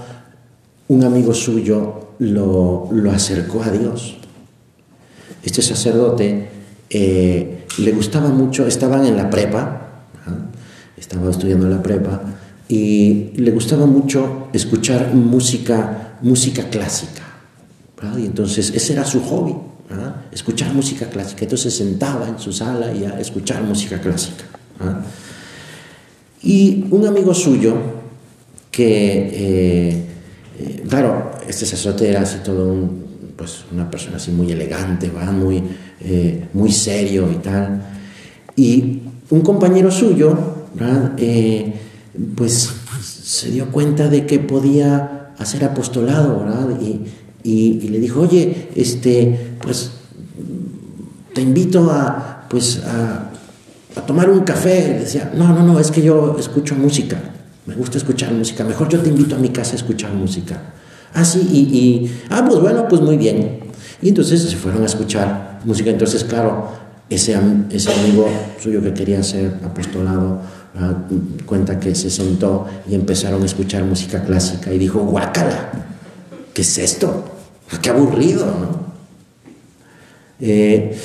un 0.89 1.03
amigo 1.03 1.33
suyo 1.33 2.09
lo, 2.19 2.89
acercó 3.11 3.63
a 3.63 3.71
Dios. 3.71 4.17
Este 5.43 5.61
sacerdote 5.61 6.49
eh, 6.89 7.60
le 7.79 7.91
gustaba 7.91 8.29
mucho, 8.29 8.67
estaban 8.67 9.05
en 9.05 9.17
la 9.17 9.29
prepa, 9.29 9.81
estaba 10.97 11.29
estudiando 11.29 11.67
la 11.67 11.81
prepa, 11.81 12.21
y 12.67 13.31
le 13.35 13.51
gustaba 13.51 13.85
mucho 13.85 14.47
escuchar 14.53 15.13
música, 15.13 16.17
música 16.21 16.69
clásica. 16.69 17.23
Y 18.17 18.25
entonces 18.25 18.71
ese 18.73 18.93
era 18.93 19.05
su 19.05 19.21
hobby, 19.21 19.55
escuchar 20.31 20.73
música 20.73 21.07
clásica. 21.07 21.43
Entonces 21.43 21.73
se 21.73 21.83
sentaba 21.83 22.27
en 22.27 22.39
su 22.39 22.51
sala 22.51 22.93
y 22.93 23.03
a 23.05 23.19
escuchar 23.19 23.61
música 23.63 23.99
clásica. 23.99 24.45
Y 26.43 26.85
un 26.89 27.05
amigo 27.05 27.33
suyo, 27.33 27.75
que, 28.71 29.29
eh, 29.33 30.05
eh, 30.59 30.83
claro, 30.87 31.31
este 31.47 31.65
sacerdote 31.65 32.09
era 32.09 32.21
así 32.21 32.37
todo 32.43 32.71
un, 32.71 33.00
pues 33.41 33.65
una 33.71 33.89
persona 33.89 34.17
así 34.17 34.29
muy 34.29 34.51
elegante, 34.51 35.09
¿va? 35.09 35.31
Muy, 35.31 35.63
eh, 35.99 36.47
muy 36.53 36.71
serio 36.71 37.27
y 37.31 37.37
tal. 37.37 37.81
Y 38.55 38.99
un 39.31 39.41
compañero 39.41 39.89
suyo, 39.89 40.37
pues 42.35 42.69
se 43.01 43.49
dio 43.49 43.71
cuenta 43.71 44.09
de 44.09 44.27
que 44.27 44.37
podía 44.37 45.33
hacer 45.39 45.63
apostolado, 45.63 46.41
¿verdad? 46.41 46.67
Y, 47.43 47.89
le 47.89 47.99
dijo, 47.99 48.21
oye, 48.21 48.69
este, 48.75 49.55
pues 49.59 49.89
te 51.33 51.41
invito 51.41 51.89
a, 51.89 52.45
pues, 52.47 52.83
a, 52.85 53.31
tomar 54.05 54.29
un 54.29 54.41
café. 54.41 54.99
decía, 54.99 55.31
no, 55.35 55.51
no, 55.51 55.63
no, 55.63 55.79
es 55.79 55.89
que 55.89 56.03
yo 56.03 56.35
escucho 56.37 56.75
música, 56.75 57.17
me 57.65 57.73
gusta 57.73 57.97
escuchar 57.97 58.33
música, 58.33 58.63
mejor 58.63 58.87
yo 58.87 58.99
te 58.99 59.09
invito 59.09 59.35
a 59.35 59.39
mi 59.39 59.49
casa 59.49 59.71
a 59.71 59.77
escuchar 59.77 60.13
música. 60.13 60.61
Ah, 61.13 61.25
sí, 61.25 61.39
y, 61.39 62.11
ah, 62.29 62.45
pues 62.47 62.59
bueno, 62.59 62.87
pues 62.87 63.01
muy 63.01 63.17
bien. 63.17 63.59
Y 64.01 64.09
entonces 64.09 64.41
se 64.41 64.55
fueron 64.55 64.83
a 64.83 64.85
escuchar 64.85 65.59
música. 65.65 65.89
Entonces, 65.89 66.23
claro, 66.23 66.69
ese, 67.09 67.37
ese 67.69 67.91
amigo 67.91 68.27
suyo 68.61 68.81
que 68.81 68.93
quería 68.93 69.21
ser 69.23 69.59
apostolado, 69.63 70.41
cuenta 71.45 71.79
que 71.79 71.93
se 71.95 72.09
sentó 72.09 72.65
y 72.89 72.95
empezaron 72.95 73.41
a 73.43 73.45
escuchar 73.45 73.83
música 73.83 74.23
clásica 74.23 74.73
y 74.73 74.77
dijo, 74.77 74.99
guácala, 74.99 75.69
¿qué 76.53 76.61
es 76.61 76.77
esto? 76.77 77.25
Qué 77.81 77.89
aburrido, 77.89 78.45
¿no? 78.45 78.91
Eh, 80.39 80.97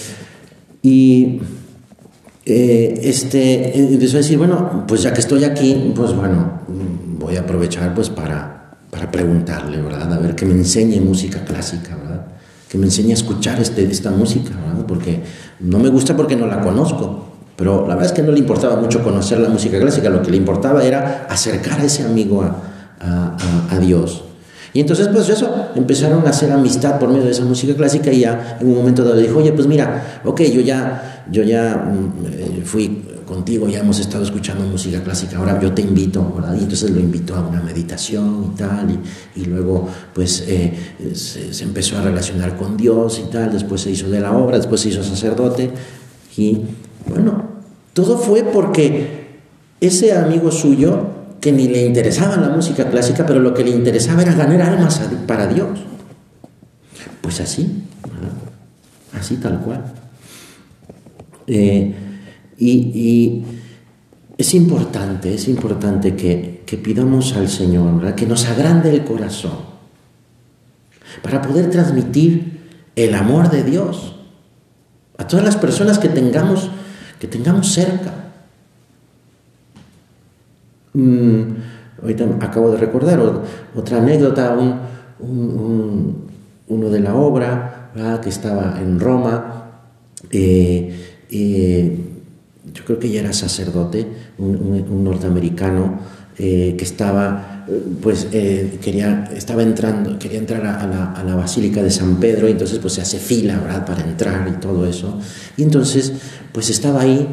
y 0.82 1.40
eh, 2.44 3.00
este, 3.02 3.76
empezó 3.76 4.16
a 4.16 4.20
decir, 4.20 4.38
bueno, 4.38 4.84
pues 4.86 5.02
ya 5.02 5.12
que 5.12 5.20
estoy 5.20 5.44
aquí, 5.44 5.92
pues 5.94 6.14
bueno, 6.14 6.60
voy 7.18 7.36
a 7.36 7.40
aprovechar 7.40 7.94
pues 7.94 8.08
para, 8.08 8.55
para 8.90 9.10
preguntarle, 9.10 9.80
¿verdad? 9.80 10.12
A 10.12 10.18
ver 10.18 10.34
que 10.34 10.46
me 10.46 10.54
enseñe 10.54 11.00
música 11.00 11.44
clásica, 11.44 11.96
¿verdad? 11.96 12.26
Que 12.68 12.78
me 12.78 12.86
enseñe 12.86 13.10
a 13.10 13.14
escuchar 13.14 13.60
este, 13.60 13.84
esta 13.84 14.10
música, 14.10 14.50
¿verdad? 14.50 14.86
Porque 14.86 15.22
no 15.60 15.78
me 15.78 15.88
gusta 15.88 16.16
porque 16.16 16.36
no 16.36 16.46
la 16.46 16.60
conozco. 16.60 17.26
Pero 17.56 17.86
la 17.86 17.94
verdad 17.94 18.04
es 18.04 18.12
que 18.12 18.22
no 18.22 18.32
le 18.32 18.38
importaba 18.38 18.76
mucho 18.76 19.02
conocer 19.02 19.38
la 19.38 19.48
música 19.48 19.78
clásica, 19.80 20.10
lo 20.10 20.22
que 20.22 20.30
le 20.30 20.36
importaba 20.36 20.84
era 20.84 21.26
acercar 21.28 21.80
a 21.80 21.84
ese 21.84 22.04
amigo 22.04 22.42
a, 22.42 23.78
Dios. 23.80 24.24
Y 24.72 24.80
entonces, 24.80 25.08
pues 25.08 25.28
eso, 25.28 25.68
empezaron 25.74 26.26
a 26.26 26.30
hacer 26.30 26.52
amistad 26.52 26.98
por 26.98 27.08
medio 27.08 27.24
de 27.24 27.30
esa 27.30 27.44
música 27.44 27.74
clásica 27.74 28.12
y 28.12 28.20
ya 28.20 28.58
en 28.60 28.66
un 28.66 28.74
momento 28.74 29.04
dado 29.04 29.16
dijo, 29.16 29.38
oye, 29.38 29.52
pues 29.52 29.66
mira, 29.66 30.20
ok, 30.24 30.42
yo 30.42 30.60
ya, 30.60 31.24
yo 31.30 31.42
ya 31.42 31.76
mm, 31.76 32.26
eh, 32.26 32.62
fui 32.64 33.02
contigo, 33.26 33.68
ya 33.68 33.80
hemos 33.80 33.98
estado 33.98 34.24
escuchando 34.24 34.64
música 34.64 35.02
clásica, 35.02 35.36
ahora 35.36 35.60
yo 35.60 35.72
te 35.72 35.82
invito, 35.82 36.32
¿verdad? 36.34 36.54
Y 36.54 36.60
entonces 36.60 36.90
lo 36.90 37.00
invitó 37.00 37.34
a 37.34 37.46
una 37.46 37.60
meditación 37.60 38.52
y 38.52 38.56
tal, 38.56 38.98
y, 39.34 39.44
luego 39.44 39.88
pues 40.14 40.44
eh, 40.46 40.72
se, 41.14 41.64
empezó 41.64 41.98
a 41.98 42.02
relacionar 42.02 42.56
con 42.56 42.76
Dios 42.76 43.20
y 43.26 43.30
tal, 43.30 43.52
después 43.52 43.82
se 43.82 43.90
hizo 43.90 44.08
de 44.08 44.20
la 44.20 44.32
obra, 44.32 44.56
después 44.56 44.80
se 44.80 44.90
hizo 44.90 45.02
sacerdote, 45.02 45.70
y 46.36 46.60
bueno, 47.08 47.44
todo 47.92 48.16
fue 48.16 48.44
porque 48.44 49.26
ese 49.80 50.12
amigo 50.12 50.50
suyo, 50.50 51.14
que 51.40 51.52
ni 51.52 51.68
le 51.68 51.84
interesaba 51.84 52.36
la 52.36 52.48
música 52.48 52.88
clásica, 52.88 53.26
pero 53.26 53.40
lo 53.40 53.52
que 53.52 53.62
le 53.62 53.70
interesaba 53.70 54.22
era 54.22 54.34
ganar 54.34 54.62
almas 54.62 55.00
para 55.26 55.46
Dios. 55.46 55.80
Pues 57.20 57.40
así, 57.40 57.82
así 59.12 59.36
tal 59.36 59.60
cual. 59.60 59.84
Eh, 61.46 61.94
y, 62.58 63.44
es 64.38 64.54
importante, 64.54 65.34
es 65.34 65.48
importante 65.48 66.14
que, 66.14 66.56
pidamos 66.82 67.34
al 67.34 67.48
Señor 67.48 68.14
que 68.14 68.26
nos 68.26 68.46
agrande 68.46 68.90
el 68.90 69.04
corazón 69.04 69.76
para 71.22 71.40
poder 71.40 71.70
transmitir 71.70 72.60
el 72.96 73.14
amor 73.14 73.50
de 73.50 73.62
Dios 73.62 74.16
a 75.16 75.26
todas 75.26 75.44
las 75.44 75.56
personas 75.56 75.98
que 75.98 76.10
tengamos 76.10 76.70
que 77.18 77.26
tengamos 77.26 77.72
cerca. 77.72 78.12
Mm, 80.92 81.42
ahorita 82.02 82.24
acabo 82.40 82.70
de 82.70 82.78
recordar 82.78 83.20
otra 83.74 83.98
anécdota, 83.98 84.56
uno 86.68 86.90
de 86.90 87.00
la 87.00 87.14
obra 87.14 87.90
que 88.22 88.28
estaba 88.28 88.78
en 88.80 89.00
Roma, 89.00 89.70
eh, 90.30 91.24
eh, 91.30 92.15
yo 92.76 92.84
creo 92.84 92.98
que 92.98 93.10
ya 93.10 93.20
era 93.20 93.32
sacerdote, 93.32 94.06
un, 94.38 95.04
norteamericano 95.04 95.98
eh, 96.38 96.74
que 96.76 96.84
estaba 96.84 97.56
pues 98.00 98.28
eh, 98.32 98.78
quería, 98.80 99.28
estaba 99.34 99.62
entrando, 99.62 100.18
quería 100.18 100.38
entrar 100.38 100.64
a, 100.64 100.86
la, 100.86 101.12
a, 101.12 101.24
la, 101.24 101.34
Basílica 101.34 101.82
de 101.82 101.90
San 101.90 102.16
Pedro 102.16 102.48
y 102.48 102.52
entonces 102.52 102.78
pues 102.78 102.94
se 102.94 103.00
hace 103.00 103.18
fila, 103.18 103.58
¿verdad? 103.58 103.84
Para 103.84 104.02
entrar 104.02 104.48
y 104.48 104.60
todo 104.60 104.86
eso. 104.86 105.18
Y 105.56 105.64
entonces 105.64 106.12
pues 106.52 106.70
estaba 106.70 107.00
ahí. 107.00 107.26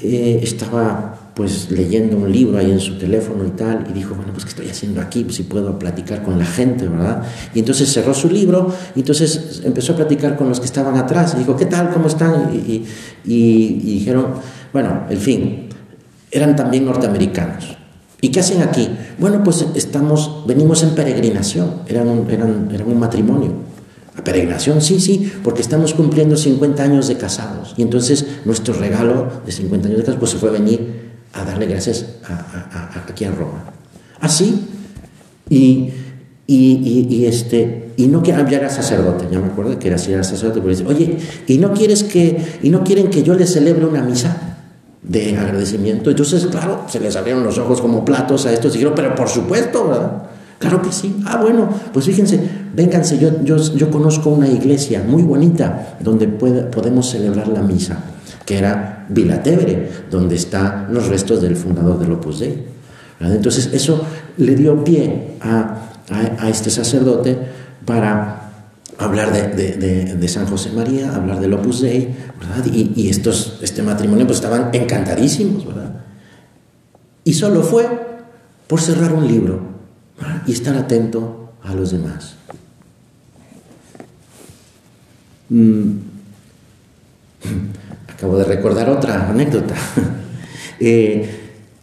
Eh, 0.00 0.40
estaba 0.42 1.32
pues 1.34 1.70
leyendo 1.70 2.16
un 2.16 2.32
libro 2.32 2.58
ahí 2.58 2.70
en 2.70 2.80
su 2.80 2.98
teléfono 2.98 3.46
y 3.46 3.50
tal, 3.50 3.86
y 3.88 3.92
dijo, 3.92 4.14
bueno, 4.14 4.32
pues 4.32 4.44
¿qué 4.44 4.50
estoy 4.50 4.68
haciendo 4.68 5.00
aquí? 5.00 5.24
Pues 5.24 5.36
si 5.36 5.44
puedo 5.44 5.78
platicar 5.78 6.22
con 6.22 6.38
la 6.38 6.44
gente, 6.44 6.88
¿verdad? 6.88 7.22
Y 7.54 7.60
entonces 7.60 7.90
cerró 7.92 8.12
su 8.14 8.28
libro 8.28 8.74
y 8.94 9.00
entonces 9.00 9.62
empezó 9.64 9.92
a 9.92 9.96
platicar 9.96 10.36
con 10.36 10.48
los 10.48 10.58
que 10.58 10.66
estaban 10.66 10.96
atrás 10.96 11.34
y 11.34 11.40
dijo, 11.40 11.56
¿qué 11.56 11.66
tal? 11.66 11.90
¿Cómo 11.90 12.08
están? 12.08 12.50
Y, 12.54 12.84
y 13.24 13.98
dijeron, 13.98 14.26
bueno, 14.72 15.06
en 15.08 15.18
fin, 15.18 15.68
eran 16.30 16.56
también 16.56 16.84
norteamericanos. 16.84 17.76
¿Y 18.20 18.28
qué 18.28 18.40
hacen 18.40 18.62
aquí? 18.62 18.88
Bueno, 19.18 19.42
pues 19.42 19.64
estamos, 19.74 20.44
venimos 20.46 20.82
en 20.82 20.90
peregrinación, 20.90 21.82
eran 21.86 22.08
un, 22.08 22.30
eran, 22.30 22.68
un 22.86 22.98
matrimonio. 22.98 23.52
¿A 24.16 24.22
peregrinación? 24.22 24.82
Sí, 24.82 25.00
sí, 25.00 25.32
porque 25.42 25.62
estamos 25.62 25.94
cumpliendo 25.94 26.36
50 26.36 26.82
años 26.82 27.08
de 27.08 27.16
casados. 27.16 27.74
Y 27.76 27.82
entonces 27.82 28.26
nuestro 28.44 28.74
regalo 28.74 29.28
de 29.46 29.52
50 29.52 29.88
años 29.88 29.98
de 29.98 30.04
casados 30.04 30.20
pues 30.20 30.32
se 30.32 30.38
fue 30.38 30.50
a 30.50 30.52
venir 30.52 31.10
a 31.32 31.44
darle 31.44 31.66
gracias 31.66 32.06
aquí 33.08 33.24
a 33.24 33.30
Roma. 33.30 33.64
Así, 34.20 34.66
y, 35.48 35.90
y, 36.46 37.06
y, 37.08 37.26
este, 37.26 37.92
y 37.96 38.08
no 38.08 38.22
que 38.22 38.32
ya 38.32 38.58
era 38.58 38.68
sacerdote, 38.68 39.26
ya 39.30 39.38
me 39.38 39.46
acuerdo 39.46 39.78
que 39.78 39.88
era, 39.88 39.96
era 39.96 40.24
sacerdote, 40.24 40.60
pero 40.60 40.70
dice, 40.70 40.84
oye, 40.86 41.16
¿y 41.46 41.58
no, 41.58 41.72
quieres 41.72 42.02
que, 42.02 42.58
¿y 42.62 42.68
no 42.70 42.84
quieren 42.84 43.08
que 43.08 43.22
yo 43.22 43.34
les 43.34 43.52
celebre 43.52 43.86
una 43.86 44.02
misa? 44.02 44.49
De 45.02 45.36
agradecimiento. 45.36 46.10
Entonces, 46.10 46.46
claro, 46.46 46.84
se 46.88 47.00
les 47.00 47.16
abrieron 47.16 47.42
los 47.42 47.58
ojos 47.58 47.80
como 47.80 48.04
platos 48.04 48.46
a 48.46 48.52
estos 48.52 48.72
y 48.74 48.78
dijeron, 48.78 48.94
pero 48.94 49.14
por 49.14 49.28
supuesto, 49.28 49.88
¿verdad? 49.88 50.22
Claro 50.58 50.82
que 50.82 50.92
sí. 50.92 51.22
Ah, 51.26 51.38
bueno, 51.40 51.68
pues 51.92 52.04
fíjense, 52.04 52.38
vénganse, 52.74 53.18
yo, 53.18 53.42
yo, 53.42 53.90
conozco 53.90 54.28
una 54.28 54.46
iglesia 54.46 55.02
muy 55.06 55.22
bonita 55.22 55.96
donde 56.00 56.28
podemos 56.28 57.08
celebrar 57.08 57.48
la 57.48 57.62
misa, 57.62 57.98
que 58.44 58.58
era 58.58 59.06
Vilatebre, 59.08 59.90
donde 60.10 60.34
están 60.34 60.88
los 60.92 61.08
restos 61.08 61.40
del 61.40 61.56
fundador 61.56 61.98
del 61.98 62.12
Opus 62.12 62.40
Dei. 62.40 62.62
Entonces, 63.20 63.70
eso 63.72 64.02
le 64.36 64.54
dio 64.54 64.84
pie 64.84 65.36
a, 65.40 65.78
a 66.38 66.48
este 66.50 66.68
sacerdote 66.68 67.38
para 67.86 68.49
hablar 69.00 69.32
de, 69.32 70.28
San 70.28 70.46
José 70.46 70.70
María, 70.70 71.14
hablar 71.14 71.40
del 71.40 71.54
Opus 71.54 71.80
Dei, 71.80 72.14
¿verdad? 72.38 72.64
Y, 72.72 73.08
estos, 73.08 73.58
este 73.62 73.82
matrimonio 73.82 74.26
pues 74.26 74.38
estaban 74.38 74.70
encantadísimos, 74.72 75.66
¿verdad? 75.66 76.04
Y 77.24 77.32
solo 77.32 77.62
fue 77.62 77.88
por 78.66 78.80
cerrar 78.80 79.12
un 79.12 79.26
libro 79.26 79.60
y 80.46 80.52
estar 80.52 80.76
atento 80.76 81.52
a 81.62 81.74
los 81.74 81.92
demás. 81.92 82.36
mm, 85.48 85.90
acabo 88.06 88.36
de 88.36 88.44
recordar 88.44 88.88
otra 88.90 89.28
anécdota. 89.28 89.74
Eh, 90.82 91.28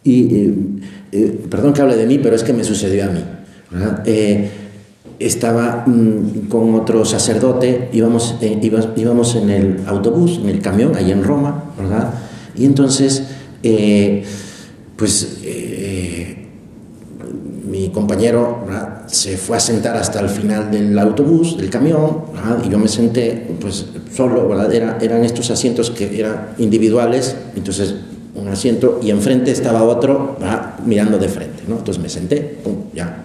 y, 0.02 0.34
eh, 0.34 0.54
eh, 1.12 1.46
perdón 1.48 1.72
que 1.72 1.82
hable 1.82 1.94
de 1.94 2.04
mí, 2.04 2.18
pero 2.18 2.34
es 2.34 2.42
que 2.42 2.52
me 2.52 2.64
sucedió 2.64 3.04
a 3.04 3.06
mí. 3.06 3.22
Estaba 5.18 5.84
mm, 5.86 6.48
con 6.48 6.74
otro 6.74 7.04
sacerdote, 7.04 7.88
íbamos, 7.92 8.36
íbamos 8.96 9.34
en 9.36 9.50
el 9.50 9.80
autobús, 9.86 10.38
en 10.42 10.48
el 10.48 10.60
camión, 10.60 10.94
ahí 10.96 11.10
en 11.10 11.24
Roma, 11.24 11.64
¿verdad? 11.78 12.14
Y 12.56 12.64
entonces, 12.64 13.24
pues 14.96 15.38
mi 17.68 17.90
compañero 17.90 18.64
se 19.06 19.36
fue 19.36 19.56
a 19.56 19.60
sentar 19.60 19.96
hasta 19.96 20.20
el 20.20 20.28
final 20.28 20.70
del 20.70 20.98
autobús, 20.98 21.56
del 21.56 21.70
camión, 21.70 22.24
y 22.64 22.68
yo 22.68 22.78
me 22.78 22.88
senté 22.88 23.46
pues 23.60 23.86
solo, 24.14 24.48
¿verdad? 24.48 24.72
eran 25.02 25.24
estos 25.24 25.50
asientos 25.50 25.90
que 25.90 26.18
eran 26.18 26.48
individuales, 26.58 27.36
entonces 27.54 27.94
un 28.34 28.48
asiento 28.48 29.00
y 29.02 29.10
enfrente 29.10 29.50
estaba 29.50 29.82
otro 29.82 30.36
mirando 30.84 31.18
de 31.18 31.28
frente, 31.28 31.64
¿no? 31.68 31.78
Entonces 31.78 32.02
me 32.02 32.08
senté, 32.08 32.58
ya. 32.94 33.24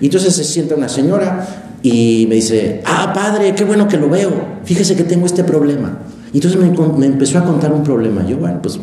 Y 0.00 0.06
entonces 0.06 0.34
se 0.34 0.44
sienta 0.44 0.74
una 0.74 0.88
señora 0.88 1.46
y 1.82 2.26
me 2.28 2.36
dice, 2.36 2.82
ah, 2.84 3.12
padre, 3.14 3.54
qué 3.54 3.64
bueno 3.64 3.86
que 3.88 3.96
lo 3.96 4.08
veo, 4.08 4.30
fíjese 4.64 4.96
que 4.96 5.04
tengo 5.04 5.26
este 5.26 5.44
problema. 5.44 5.98
Y 6.32 6.38
entonces 6.38 6.60
me, 6.60 7.06
empezó 7.06 7.38
a 7.38 7.44
contar 7.44 7.72
un 7.72 7.82
problema. 7.82 8.26
Yo, 8.26 8.36
bueno, 8.38 8.60
pues 8.60 8.78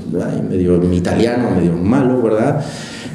medio 0.49 0.79
mi 0.79 0.97
italiano, 0.97 1.51
medio 1.51 1.73
malo, 1.73 2.21
¿verdad? 2.21 2.63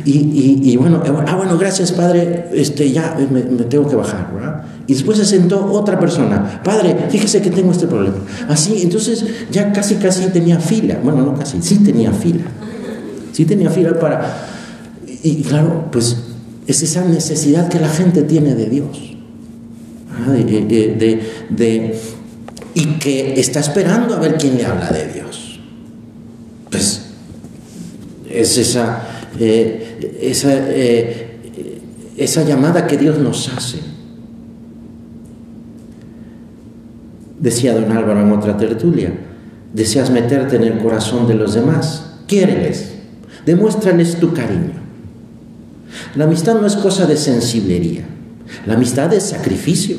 Y, 0.04 0.76
bueno, 0.76 1.02
eh, 1.04 1.12
ah, 1.26 1.36
bueno, 1.36 1.58
gracias, 1.58 1.92
padre, 1.92 2.48
este, 2.54 2.90
ya 2.90 3.16
me, 3.30 3.42
tengo 3.64 3.88
que 3.88 3.96
bajar, 3.96 4.32
¿verdad? 4.32 4.62
Y 4.86 4.94
después 4.94 5.18
se 5.18 5.24
sentó 5.24 5.66
otra 5.72 5.98
persona, 6.00 6.62
padre, 6.64 6.96
fíjese 7.10 7.42
que 7.42 7.50
tengo 7.50 7.72
este 7.72 7.86
problema. 7.86 8.16
Así, 8.48 8.80
entonces 8.82 9.24
ya 9.50 9.70
casi, 9.72 9.96
casi 9.96 10.26
tenía 10.28 10.60
fila, 10.60 10.98
bueno, 11.02 11.22
no 11.22 11.34
casi, 11.34 11.60
sí 11.60 11.78
tenía 11.78 12.12
fila, 12.12 12.44
sí 13.32 13.44
tenía 13.44 13.68
fila 13.70 13.98
para... 13.98 14.46
Y 15.22 15.42
claro, 15.42 15.88
pues 15.90 16.16
es 16.68 16.82
esa 16.82 17.04
necesidad 17.04 17.68
que 17.68 17.80
la 17.80 17.88
gente 17.88 18.22
tiene 18.22 18.54
de 18.54 18.66
Dios, 18.66 19.16
de, 20.28 21.20
de, 21.50 22.00
y 22.74 22.84
que 22.98 23.40
está 23.40 23.58
esperando 23.58 24.14
a 24.14 24.20
ver 24.20 24.36
quién 24.36 24.56
le 24.56 24.64
habla 24.64 24.90
de 24.90 25.12
Dios. 25.12 25.58
Pues 26.70 27.06
es 28.30 28.58
esa 28.58 29.18
eh, 29.38 30.18
esa, 30.20 30.50
eh, 30.52 31.38
esa 32.16 32.42
llamada 32.44 32.86
que 32.86 32.96
Dios 32.96 33.18
nos 33.18 33.48
hace. 33.48 33.78
Decía 37.38 37.74
don 37.74 37.90
Álvaro 37.92 38.20
en 38.20 38.32
otra 38.32 38.56
tertulia, 38.56 39.12
deseas 39.72 40.10
meterte 40.10 40.56
en 40.56 40.64
el 40.64 40.78
corazón 40.78 41.28
de 41.28 41.34
los 41.34 41.54
demás, 41.54 42.16
quiéreles, 42.26 42.94
demuéstrales 43.46 44.18
tu 44.18 44.32
cariño. 44.32 44.77
La 46.18 46.24
amistad 46.24 46.60
no 46.60 46.66
es 46.66 46.74
cosa 46.74 47.06
de 47.06 47.16
sensiblería, 47.16 48.04
la 48.66 48.74
amistad 48.74 49.14
es 49.14 49.22
sacrificio, 49.22 49.96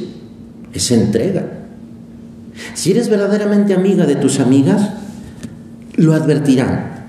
es 0.74 0.92
entrega. 0.92 1.46
Si 2.74 2.92
eres 2.92 3.08
verdaderamente 3.08 3.74
amiga 3.74 4.06
de 4.06 4.18
tus 4.18 4.42
amigas, 4.42 4.90
lo 5.96 6.14
advertirán 6.14 7.06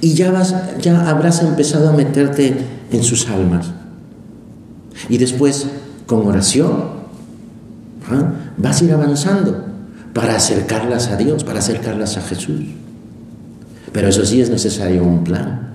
y 0.00 0.14
ya, 0.14 0.32
vas, 0.32 0.56
ya 0.80 1.08
habrás 1.08 1.40
empezado 1.44 1.88
a 1.88 1.92
meterte 1.92 2.56
en 2.90 3.04
sus 3.04 3.28
almas. 3.28 3.70
Y 5.08 5.18
después, 5.18 5.68
con 6.06 6.26
oración, 6.26 6.82
¿ah? 8.10 8.32
vas 8.56 8.82
a 8.82 8.84
ir 8.86 8.92
avanzando 8.92 9.66
para 10.14 10.34
acercarlas 10.34 11.06
a 11.10 11.16
Dios, 11.16 11.44
para 11.44 11.60
acercarlas 11.60 12.16
a 12.16 12.22
Jesús. 12.22 12.64
Pero 13.92 14.08
eso 14.08 14.26
sí 14.26 14.40
es 14.40 14.50
necesario 14.50 15.04
un 15.04 15.22
plan. 15.22 15.69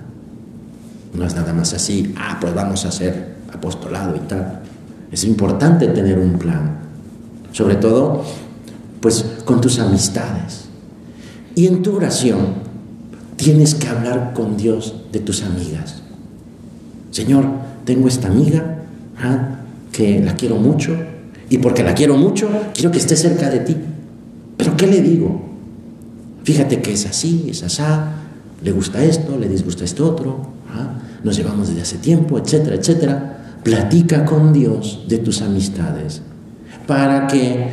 No 1.16 1.24
es 1.26 1.34
nada 1.34 1.52
más 1.52 1.72
así, 1.72 2.14
ah, 2.16 2.38
pues 2.40 2.54
vamos 2.54 2.84
a 2.84 2.88
hacer 2.88 3.36
apostolado 3.52 4.14
y 4.16 4.20
tal. 4.28 4.60
Es 5.10 5.24
importante 5.24 5.88
tener 5.88 6.18
un 6.18 6.38
plan. 6.38 6.78
Sobre 7.52 7.76
todo, 7.76 8.22
pues 9.00 9.24
con 9.44 9.60
tus 9.60 9.78
amistades. 9.78 10.66
Y 11.54 11.66
en 11.66 11.82
tu 11.82 11.96
oración, 11.96 12.66
tienes 13.36 13.74
que 13.74 13.88
hablar 13.88 14.32
con 14.34 14.56
Dios 14.56 14.94
de 15.12 15.20
tus 15.20 15.42
amigas. 15.42 16.02
Señor, 17.10 17.46
tengo 17.84 18.08
esta 18.08 18.28
amiga 18.28 18.82
¿ah? 19.18 19.60
que 19.92 20.20
la 20.20 20.34
quiero 20.34 20.56
mucho 20.56 20.96
y 21.48 21.58
porque 21.58 21.82
la 21.82 21.94
quiero 21.94 22.16
mucho, 22.16 22.48
quiero 22.74 22.90
que 22.90 22.98
esté 22.98 23.16
cerca 23.16 23.48
de 23.48 23.60
ti. 23.60 23.76
Pero 24.56 24.76
¿qué 24.76 24.86
le 24.86 25.00
digo? 25.00 25.40
Fíjate 26.44 26.82
que 26.82 26.92
es 26.92 27.06
así, 27.06 27.46
es 27.48 27.62
asá, 27.62 28.12
le 28.62 28.72
gusta 28.72 29.02
esto, 29.02 29.38
le 29.38 29.48
disgusta 29.48 29.84
esto 29.84 30.10
otro, 30.10 30.55
nos 31.22 31.36
llevamos 31.36 31.68
desde 31.68 31.82
hace 31.82 31.98
tiempo, 31.98 32.38
etcétera, 32.38 32.76
etcétera. 32.76 33.32
Platica 33.62 34.24
con 34.24 34.52
Dios 34.52 35.04
de 35.08 35.18
tus 35.18 35.42
amistades 35.42 36.22
para 36.86 37.26
que 37.26 37.70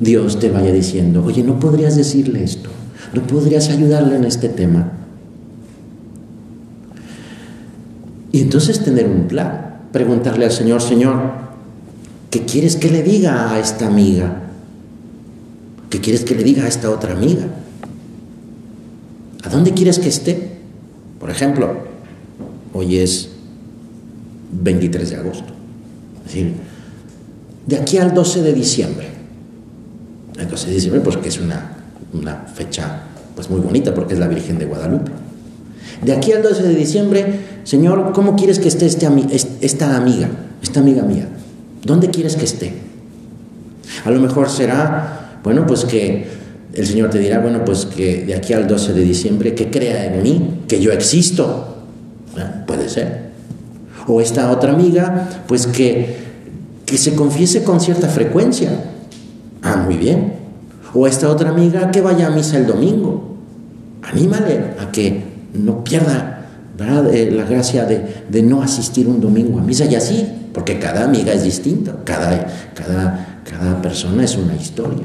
Dios 0.00 0.38
te 0.38 0.50
vaya 0.50 0.72
diciendo, 0.72 1.22
oye, 1.24 1.42
¿no 1.42 1.60
podrías 1.60 1.94
decirle 1.94 2.42
esto? 2.42 2.70
¿No 3.12 3.22
podrías 3.22 3.68
ayudarle 3.68 4.16
en 4.16 4.24
este 4.24 4.48
tema? 4.48 4.92
Y 8.32 8.40
entonces 8.40 8.82
tener 8.82 9.06
un 9.06 9.28
plan, 9.28 9.80
preguntarle 9.92 10.46
al 10.46 10.52
Señor, 10.52 10.80
Señor, 10.80 11.20
¿qué 12.30 12.44
quieres 12.44 12.76
que 12.76 12.90
le 12.90 13.02
diga 13.02 13.52
a 13.52 13.58
esta 13.58 13.88
amiga? 13.88 14.42
¿Qué 15.90 16.00
quieres 16.00 16.24
que 16.24 16.34
le 16.34 16.44
diga 16.44 16.64
a 16.64 16.68
esta 16.68 16.88
otra 16.88 17.12
amiga? 17.12 17.46
¿A 19.42 19.48
dónde 19.48 19.74
quieres 19.74 19.98
que 19.98 20.08
esté? 20.08 20.60
Por 21.18 21.28
ejemplo, 21.30 21.89
hoy 22.72 22.98
es 22.98 23.30
23 24.52 25.10
de 25.10 25.16
agosto. 25.16 25.52
Es 26.18 26.24
decir, 26.24 26.54
de 27.66 27.76
aquí 27.76 27.98
al 27.98 28.14
12 28.14 28.42
de 28.42 28.52
diciembre. 28.52 29.08
El 30.38 30.48
12 30.48 30.66
de 30.68 30.74
diciembre, 30.74 31.00
pues 31.00 31.18
es 31.24 31.40
una 31.40 31.80
una 32.12 32.36
fecha 32.54 33.02
pues 33.34 33.50
muy 33.50 33.60
bonita 33.60 33.94
porque 33.94 34.14
es 34.14 34.20
la 34.20 34.28
Virgen 34.28 34.58
de 34.58 34.66
Guadalupe. 34.66 35.10
De 36.04 36.12
aquí 36.12 36.32
al 36.32 36.42
12 36.42 36.62
de 36.62 36.74
diciembre, 36.74 37.40
Señor, 37.64 38.12
¿cómo 38.12 38.36
quieres 38.36 38.58
que 38.58 38.68
esté 38.68 38.86
este, 38.86 39.06
esta 39.60 39.96
amiga, 39.96 40.28
esta 40.62 40.80
amiga 40.80 41.02
mía? 41.02 41.28
¿Dónde 41.84 42.10
quieres 42.10 42.36
que 42.36 42.44
esté? 42.44 42.72
A 44.04 44.10
lo 44.10 44.20
mejor 44.20 44.48
será, 44.48 45.40
bueno, 45.42 45.66
pues 45.66 45.84
que 45.84 46.26
el 46.72 46.86
Señor 46.86 47.10
te 47.10 47.18
dirá, 47.18 47.40
bueno, 47.40 47.64
pues 47.64 47.86
que 47.86 48.24
de 48.24 48.34
aquí 48.34 48.52
al 48.52 48.66
12 48.66 48.92
de 48.92 49.02
diciembre, 49.02 49.54
que 49.54 49.70
crea 49.70 50.06
en 50.06 50.22
mí, 50.22 50.60
que 50.68 50.80
yo 50.80 50.92
existo. 50.92 51.69
Puede 52.66 52.88
ser. 52.88 53.30
O 54.06 54.20
esta 54.20 54.50
otra 54.50 54.72
amiga, 54.72 55.28
pues 55.46 55.66
que, 55.66 56.16
que 56.86 56.98
se 56.98 57.14
confiese 57.14 57.62
con 57.62 57.80
cierta 57.80 58.08
frecuencia. 58.08 58.70
Ah, 59.62 59.82
muy 59.84 59.96
bien. 59.96 60.34
O 60.94 61.06
esta 61.06 61.28
otra 61.28 61.50
amiga 61.50 61.90
que 61.90 62.00
vaya 62.00 62.28
a 62.28 62.30
misa 62.30 62.56
el 62.56 62.66
domingo. 62.66 63.36
Anímale 64.02 64.74
a 64.80 64.90
que 64.90 65.22
no 65.54 65.84
pierda 65.84 66.40
eh, 67.12 67.30
la 67.30 67.44
gracia 67.44 67.84
de, 67.84 68.42
no 68.42 68.62
asistir 68.62 69.06
un 69.06 69.20
domingo 69.20 69.58
a 69.58 69.62
misa 69.62 69.84
y 69.84 69.94
así, 69.94 70.26
porque 70.54 70.78
cada 70.78 71.04
amiga 71.04 71.32
es 71.32 71.44
distinta, 71.44 71.94
cada, 72.04 72.46
cada, 72.74 73.42
cada 73.44 73.82
persona 73.82 74.24
es 74.24 74.34
una 74.36 74.56
historia. 74.56 75.04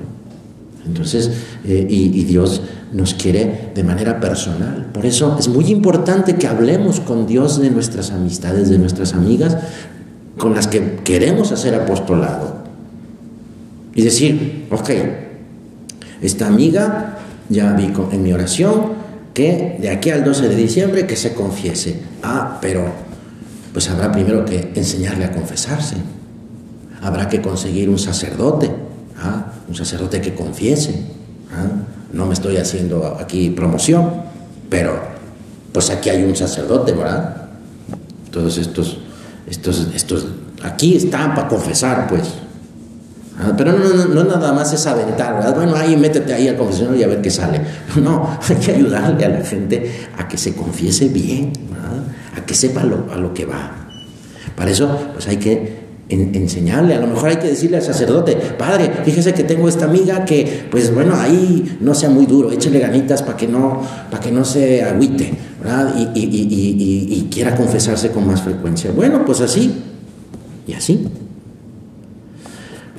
Entonces, 0.85 1.29
eh, 1.65 1.85
y, 1.89 2.23
Dios 2.23 2.61
nos 2.91 3.13
quiere 3.13 3.71
de 3.73 3.83
manera 3.83 4.19
personal. 4.19 4.87
Por 4.93 5.05
eso 5.05 5.37
es 5.39 5.47
muy 5.47 5.65
importante 5.65 6.35
que 6.35 6.47
hablemos 6.47 6.99
con 6.99 7.27
Dios 7.27 7.59
de 7.59 7.71
nuestras 7.71 8.11
amistades, 8.11 8.69
de 8.69 8.77
nuestras 8.77 9.13
amigas, 9.13 9.57
con 10.37 10.53
las 10.53 10.67
que 10.67 10.97
queremos 11.03 11.51
hacer 11.51 11.75
apostolado. 11.75 12.63
Y 13.93 14.01
decir, 14.01 14.67
ok, 14.71 14.89
esta 16.21 16.47
amiga 16.47 17.17
ya 17.49 17.73
vi 17.73 17.91
en 18.11 18.23
mi 18.23 18.33
oración 18.33 18.93
que 19.33 19.77
de 19.79 19.89
aquí 19.89 20.09
al 20.09 20.23
12 20.23 20.49
de 20.49 20.55
diciembre 20.55 21.05
que 21.05 21.15
se 21.15 21.33
confiese. 21.33 21.99
Ah, 22.23 22.57
pero 22.61 22.85
pues 23.73 23.89
habrá 23.89 24.11
primero 24.11 24.45
que 24.45 24.71
enseñarle 24.75 25.25
a 25.25 25.31
confesarse. 25.31 25.95
Habrá 27.01 27.27
que 27.27 27.41
conseguir 27.41 27.89
un 27.89 27.99
sacerdote, 27.99 28.71
¿ah? 29.21 29.53
un 29.67 29.75
sacerdote 29.75 30.21
que 30.21 30.33
confiese. 30.33 30.95
No 32.15 32.25
me 32.25 32.33
estoy 32.33 32.55
haciendo 32.55 33.17
aquí 33.19 33.49
promoción, 33.49 34.09
pero 34.69 34.97
pues 35.73 35.89
aquí 35.89 36.09
hay 36.09 36.23
un 36.23 36.33
sacerdote, 36.33 36.93
¿verdad? 36.93 37.49
Todos 38.31 38.57
estos, 38.57 38.99
estos, 39.45 39.89
estos, 39.93 40.27
aquí 40.63 40.95
están 40.95 41.35
para 41.35 41.49
confesar, 41.49 42.07
pues. 42.07 42.23
Ah, 43.37 43.51
pero 43.57 43.73
no, 43.73 44.05
no, 44.05 44.23
nada 44.23 44.53
más 44.53 44.71
es 44.71 44.87
aventar, 44.87 45.33
¿verdad? 45.33 45.55
Bueno, 45.55 45.75
ahí 45.75 45.97
métete 45.97 46.33
ahí 46.33 46.47
al 46.47 46.55
confesionario 46.55 47.01
y 47.01 47.03
a 47.03 47.07
ver 47.07 47.21
qué 47.21 47.29
sale. 47.29 47.59
No, 48.01 48.39
hay 48.47 48.55
que 48.55 48.71
ayudarle 48.71 49.25
a 49.25 49.29
la 49.29 49.43
gente 49.43 50.07
a 50.17 50.25
que 50.29 50.37
se 50.37 50.55
confiese 50.55 51.09
bien, 51.09 51.51
a 52.37 52.45
que 52.45 52.53
sepa 52.53 52.85
lo, 52.85 53.11
a 53.11 53.17
lo 53.17 53.33
que 53.33 53.45
va. 53.45 53.89
Para 54.55 54.71
eso, 54.71 55.09
pues 55.11 55.27
hay 55.27 55.35
que 55.35 55.84
enseñarle, 56.09 56.93
a 56.93 56.99
lo 56.99 57.07
mejor 57.07 57.29
hay 57.29 57.37
que 57.37 57.47
decirle 57.47 57.77
al 57.77 57.83
sacerdote, 57.83 58.35
padre, 58.35 58.91
fíjese 59.03 59.33
que 59.33 59.43
tengo 59.43 59.67
esta 59.67 59.85
amiga 59.85 60.23
que, 60.23 60.67
pues 60.69 60.93
bueno, 60.93 61.15
ahí 61.15 61.77
no 61.81 61.95
sea 61.95 62.09
muy 62.09 62.27
duro, 62.27 62.51
échale 62.51 62.79
ganitas 62.79 63.23
para 63.23 63.37
que 63.37 63.47
no, 63.47 63.81
para 64.11 64.21
que 64.21 64.31
no 64.31 64.45
se 64.45 64.83
agüite, 64.83 65.33
¿verdad? 65.61 65.95
Y, 65.97 66.19
y, 66.19 67.27
quiera 67.31 67.55
confesarse 67.55 68.11
con 68.11 68.27
más 68.27 68.41
frecuencia. 68.41 68.91
Bueno, 68.91 69.25
pues 69.25 69.41
así, 69.41 69.73
y 70.67 70.73
así. 70.73 71.07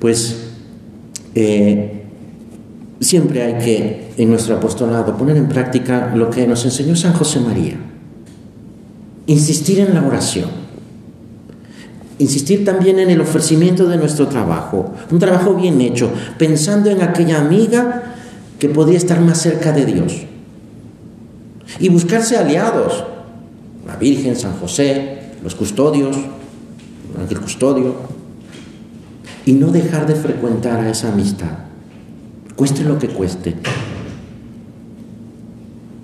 Pues 0.01 0.37
eh, 1.35 2.03
siempre 3.01 3.42
hay 3.42 3.55
que, 3.55 4.12
en 4.16 4.31
nuestro 4.31 4.57
apostolado, 4.57 5.16
poner 5.16 5.37
en 5.37 5.49
práctica 5.49 6.12
lo 6.14 6.29
que 6.29 6.47
nos 6.47 6.64
enseñó 6.64 6.97
San 6.97 7.12
José 7.12 7.40
María. 7.40 7.77
Insistir 9.27 9.81
en 9.81 9.95
la 9.95 10.07
oración 10.07 10.65
Insistir 12.18 12.64
también 12.64 12.98
en 12.98 13.11
el 13.11 13.20
ofrecimiento 13.20 13.87
de 13.87 13.98
nuestro 13.98 14.26
trabajo, 14.29 14.94
un 15.11 15.18
trabajo 15.18 15.55
bien 15.55 15.81
hecho, 15.83 16.11
pensando 16.38 16.90
en 16.90 17.02
aquella 17.02 17.40
amiga 17.40 18.14
que 18.59 18.70
podía 18.70 18.96
estar 18.96 19.20
más 19.20 19.40
cerca 19.40 19.72
de 19.72 19.85
Dios. 19.85 20.22
Y 21.79 21.90
buscarse 21.90 22.38
aliados, 22.38 23.05
la 23.87 23.96
Virgen, 23.96 24.35
San 24.35 24.55
José, 24.55 25.33
los 25.42 25.55
custodios, 25.55 26.16
el 27.29 27.40
custodio, 27.40 27.94
y 29.44 29.52
no 29.52 29.68
dejar 29.68 30.07
de 30.07 30.14
frecuentar 30.14 30.81
a 30.81 30.90
esa 30.90 31.12
amistad, 31.12 31.59
cueste 32.57 32.83
lo 32.83 32.98
que 32.98 33.09
cueste. 33.09 33.55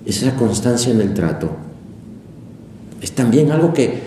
Esa 0.05 0.35
constancia 0.35 0.91
en 0.91 1.01
el 1.01 1.13
trato 1.13 1.49
es 3.01 3.11
también 3.13 3.51
algo 3.51 3.73
que 3.73 4.01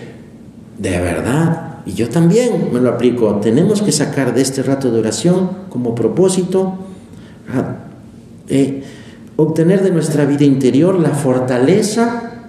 de 0.77 0.99
verdad 0.99 1.66
y 1.87 1.93
yo 1.93 2.09
también 2.09 2.69
me 2.73 2.81
lo 2.81 2.89
aplico. 2.89 3.33
Tenemos 3.37 3.81
que 3.81 3.93
sacar 3.93 4.33
de 4.33 4.41
este 4.41 4.61
rato 4.61 4.91
de 4.91 4.99
oración 4.99 5.49
como 5.69 5.95
propósito 5.95 6.79
eh, 8.49 8.83
obtener 9.37 9.81
de 9.81 9.91
nuestra 9.91 10.25
vida 10.25 10.43
interior 10.43 10.99
la 10.99 11.11
fortaleza 11.11 12.41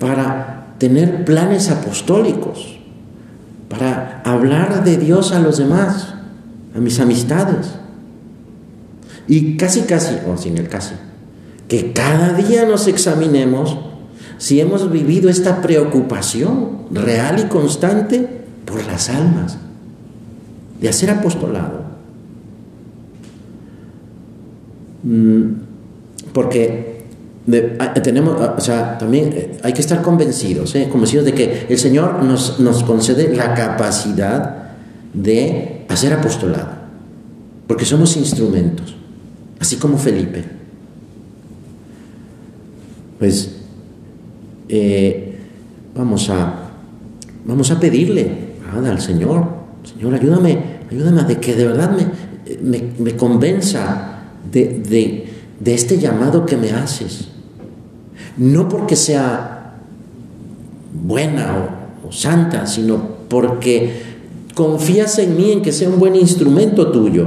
para 0.00 0.74
tener 0.78 1.24
planes 1.24 1.70
apostólicos, 1.70 2.80
para 3.68 4.20
hablar 4.24 4.82
de 4.82 4.96
Dios 4.96 5.30
a 5.30 5.38
los 5.38 5.58
demás, 5.58 6.14
a 6.74 6.80
mis 6.80 6.98
amistades. 6.98 7.68
Y 9.28 9.56
casi, 9.56 9.82
casi, 9.82 10.16
o 10.28 10.36
sin 10.36 10.58
el 10.58 10.68
casi, 10.68 10.96
que 11.68 11.92
cada 11.92 12.32
día 12.32 12.64
nos 12.64 12.88
examinemos 12.88 13.78
si 14.38 14.60
hemos 14.60 14.90
vivido 14.90 15.30
esta 15.30 15.62
preocupación 15.62 16.86
real 16.90 17.38
y 17.38 17.44
constante 17.44 18.45
por 18.66 18.84
las 18.84 19.08
almas, 19.08 19.56
de 20.80 20.88
hacer 20.88 21.10
apostolado. 21.10 21.84
Mm, 25.02 25.44
porque 26.32 26.96
tenemos, 28.02 28.40
o 28.40 28.60
sea, 28.60 28.98
también 28.98 29.32
eh, 29.32 29.58
hay 29.62 29.72
que 29.72 29.80
estar 29.80 30.02
convencidos, 30.02 30.74
¿eh? 30.74 30.88
convencidos 30.90 31.24
de 31.24 31.32
que 31.32 31.66
el 31.68 31.78
Señor 31.78 32.22
nos, 32.24 32.58
nos 32.58 32.82
concede 32.82 33.34
la 33.34 33.54
capacidad 33.54 34.72
de 35.14 35.84
hacer 35.88 36.12
apostolado, 36.12 36.70
porque 37.68 37.84
somos 37.84 38.16
instrumentos, 38.16 38.96
así 39.60 39.76
como 39.76 39.96
Felipe. 39.96 40.44
Pues 43.18 43.52
eh, 44.68 45.38
vamos 45.94 46.28
a 46.28 46.62
vamos 47.46 47.70
a 47.70 47.78
pedirle 47.78 48.45
al 48.72 49.00
Señor. 49.00 49.44
Señor, 49.84 50.14
ayúdame, 50.14 50.58
ayúdame 50.90 51.24
de 51.24 51.38
que 51.38 51.54
de 51.54 51.66
verdad 51.66 51.96
me, 51.96 52.82
me, 52.98 53.16
convenza 53.16 54.22
de, 54.50 55.28
este 55.64 55.98
llamado 55.98 56.46
que 56.46 56.56
me 56.56 56.70
haces. 56.70 57.28
No 58.36 58.68
porque 58.68 58.96
sea 58.96 59.76
buena 61.04 61.86
o, 62.06 62.12
santa, 62.12 62.66
sino 62.66 63.16
porque 63.28 64.02
confías 64.54 65.18
en 65.18 65.36
mí, 65.36 65.52
en 65.52 65.62
que 65.62 65.72
sea 65.72 65.88
un 65.88 65.98
buen 65.98 66.16
instrumento 66.16 66.90
tuyo. 66.90 67.26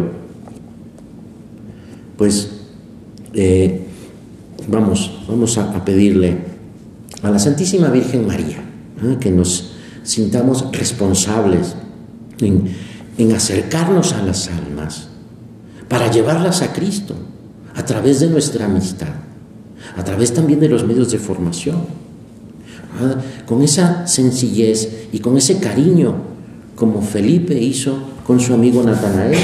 Pues 2.17 2.51
eh, 3.33 3.81
vamos, 4.67 5.11
vamos 5.27 5.57
a, 5.57 5.83
pedirle 5.85 6.37
a 7.21 7.29
la 7.29 7.39
Santísima 7.39 7.89
Virgen 7.89 8.27
María 8.27 8.63
que 9.19 9.31
nos 9.31 9.78
sintamos 10.09 10.65
responsables 10.71 11.75
en, 12.41 13.31
acercarnos 13.35 14.13
a 14.13 14.23
las 14.23 14.47
almas 14.47 15.07
para 15.87 16.09
llevarlas 16.09 16.63
a 16.63 16.73
Cristo 16.73 17.13
a 17.75 17.85
través 17.85 18.19
de 18.19 18.27
nuestra 18.27 18.65
amistad, 18.65 19.13
a 19.95 20.03
través 20.03 20.33
también 20.33 20.59
de 20.59 20.69
los 20.69 20.83
medios 20.85 21.11
de 21.11 21.19
formación, 21.19 21.77
con 23.45 23.61
esa 23.61 24.07
sencillez 24.07 25.09
y 25.11 25.19
con 25.19 25.37
ese 25.37 25.59
cariño 25.59 26.15
como 26.75 27.01
Felipe 27.01 27.59
hizo 27.59 27.99
con 28.25 28.39
su 28.39 28.53
amigo 28.53 28.81
Natanael. 28.81 29.37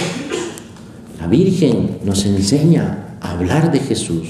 La 1.20 1.28
Virgen 1.28 2.00
nos 2.04 2.26
enseña 2.26 3.18
a 3.22 3.32
hablar 3.32 3.72
de 3.72 3.80
Jesús. 3.82 4.30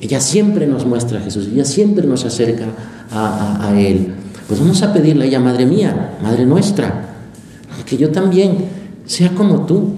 Ella 0.00 0.20
siempre 0.20 0.66
nos 0.66 0.86
muestra 0.86 1.18
a 1.18 1.22
Jesús, 1.22 1.48
ella 1.52 1.64
siempre 1.64 2.06
nos 2.06 2.24
acerca 2.24 2.66
a 3.10 3.74
Él. 3.76 4.23
Pues 4.54 4.62
vamos 4.62 4.82
a 4.84 4.92
pedirle 4.92 5.24
a 5.24 5.26
ella, 5.26 5.40
Madre 5.40 5.66
mía, 5.66 6.16
Madre 6.22 6.46
nuestra, 6.46 7.08
que 7.84 7.96
yo 7.96 8.12
también 8.12 8.66
sea 9.04 9.30
como 9.30 9.66
tú, 9.66 9.96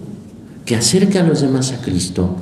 que 0.64 0.74
acerque 0.74 1.18
a 1.18 1.24
los 1.24 1.42
demás 1.42 1.72
a 1.72 1.82
Cristo, 1.82 2.36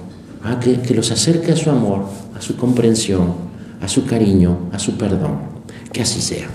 que, 0.60 0.80
que 0.80 0.94
los 0.94 1.10
acerque 1.10 1.50
a 1.50 1.56
su 1.56 1.70
amor, 1.70 2.04
a 2.38 2.40
su 2.40 2.54
comprensión, 2.54 3.34
a 3.80 3.88
su 3.88 4.06
cariño, 4.06 4.70
a 4.70 4.78
su 4.78 4.92
perdón. 4.92 5.38
Que 5.92 6.02
así 6.02 6.20
sea. 6.20 6.46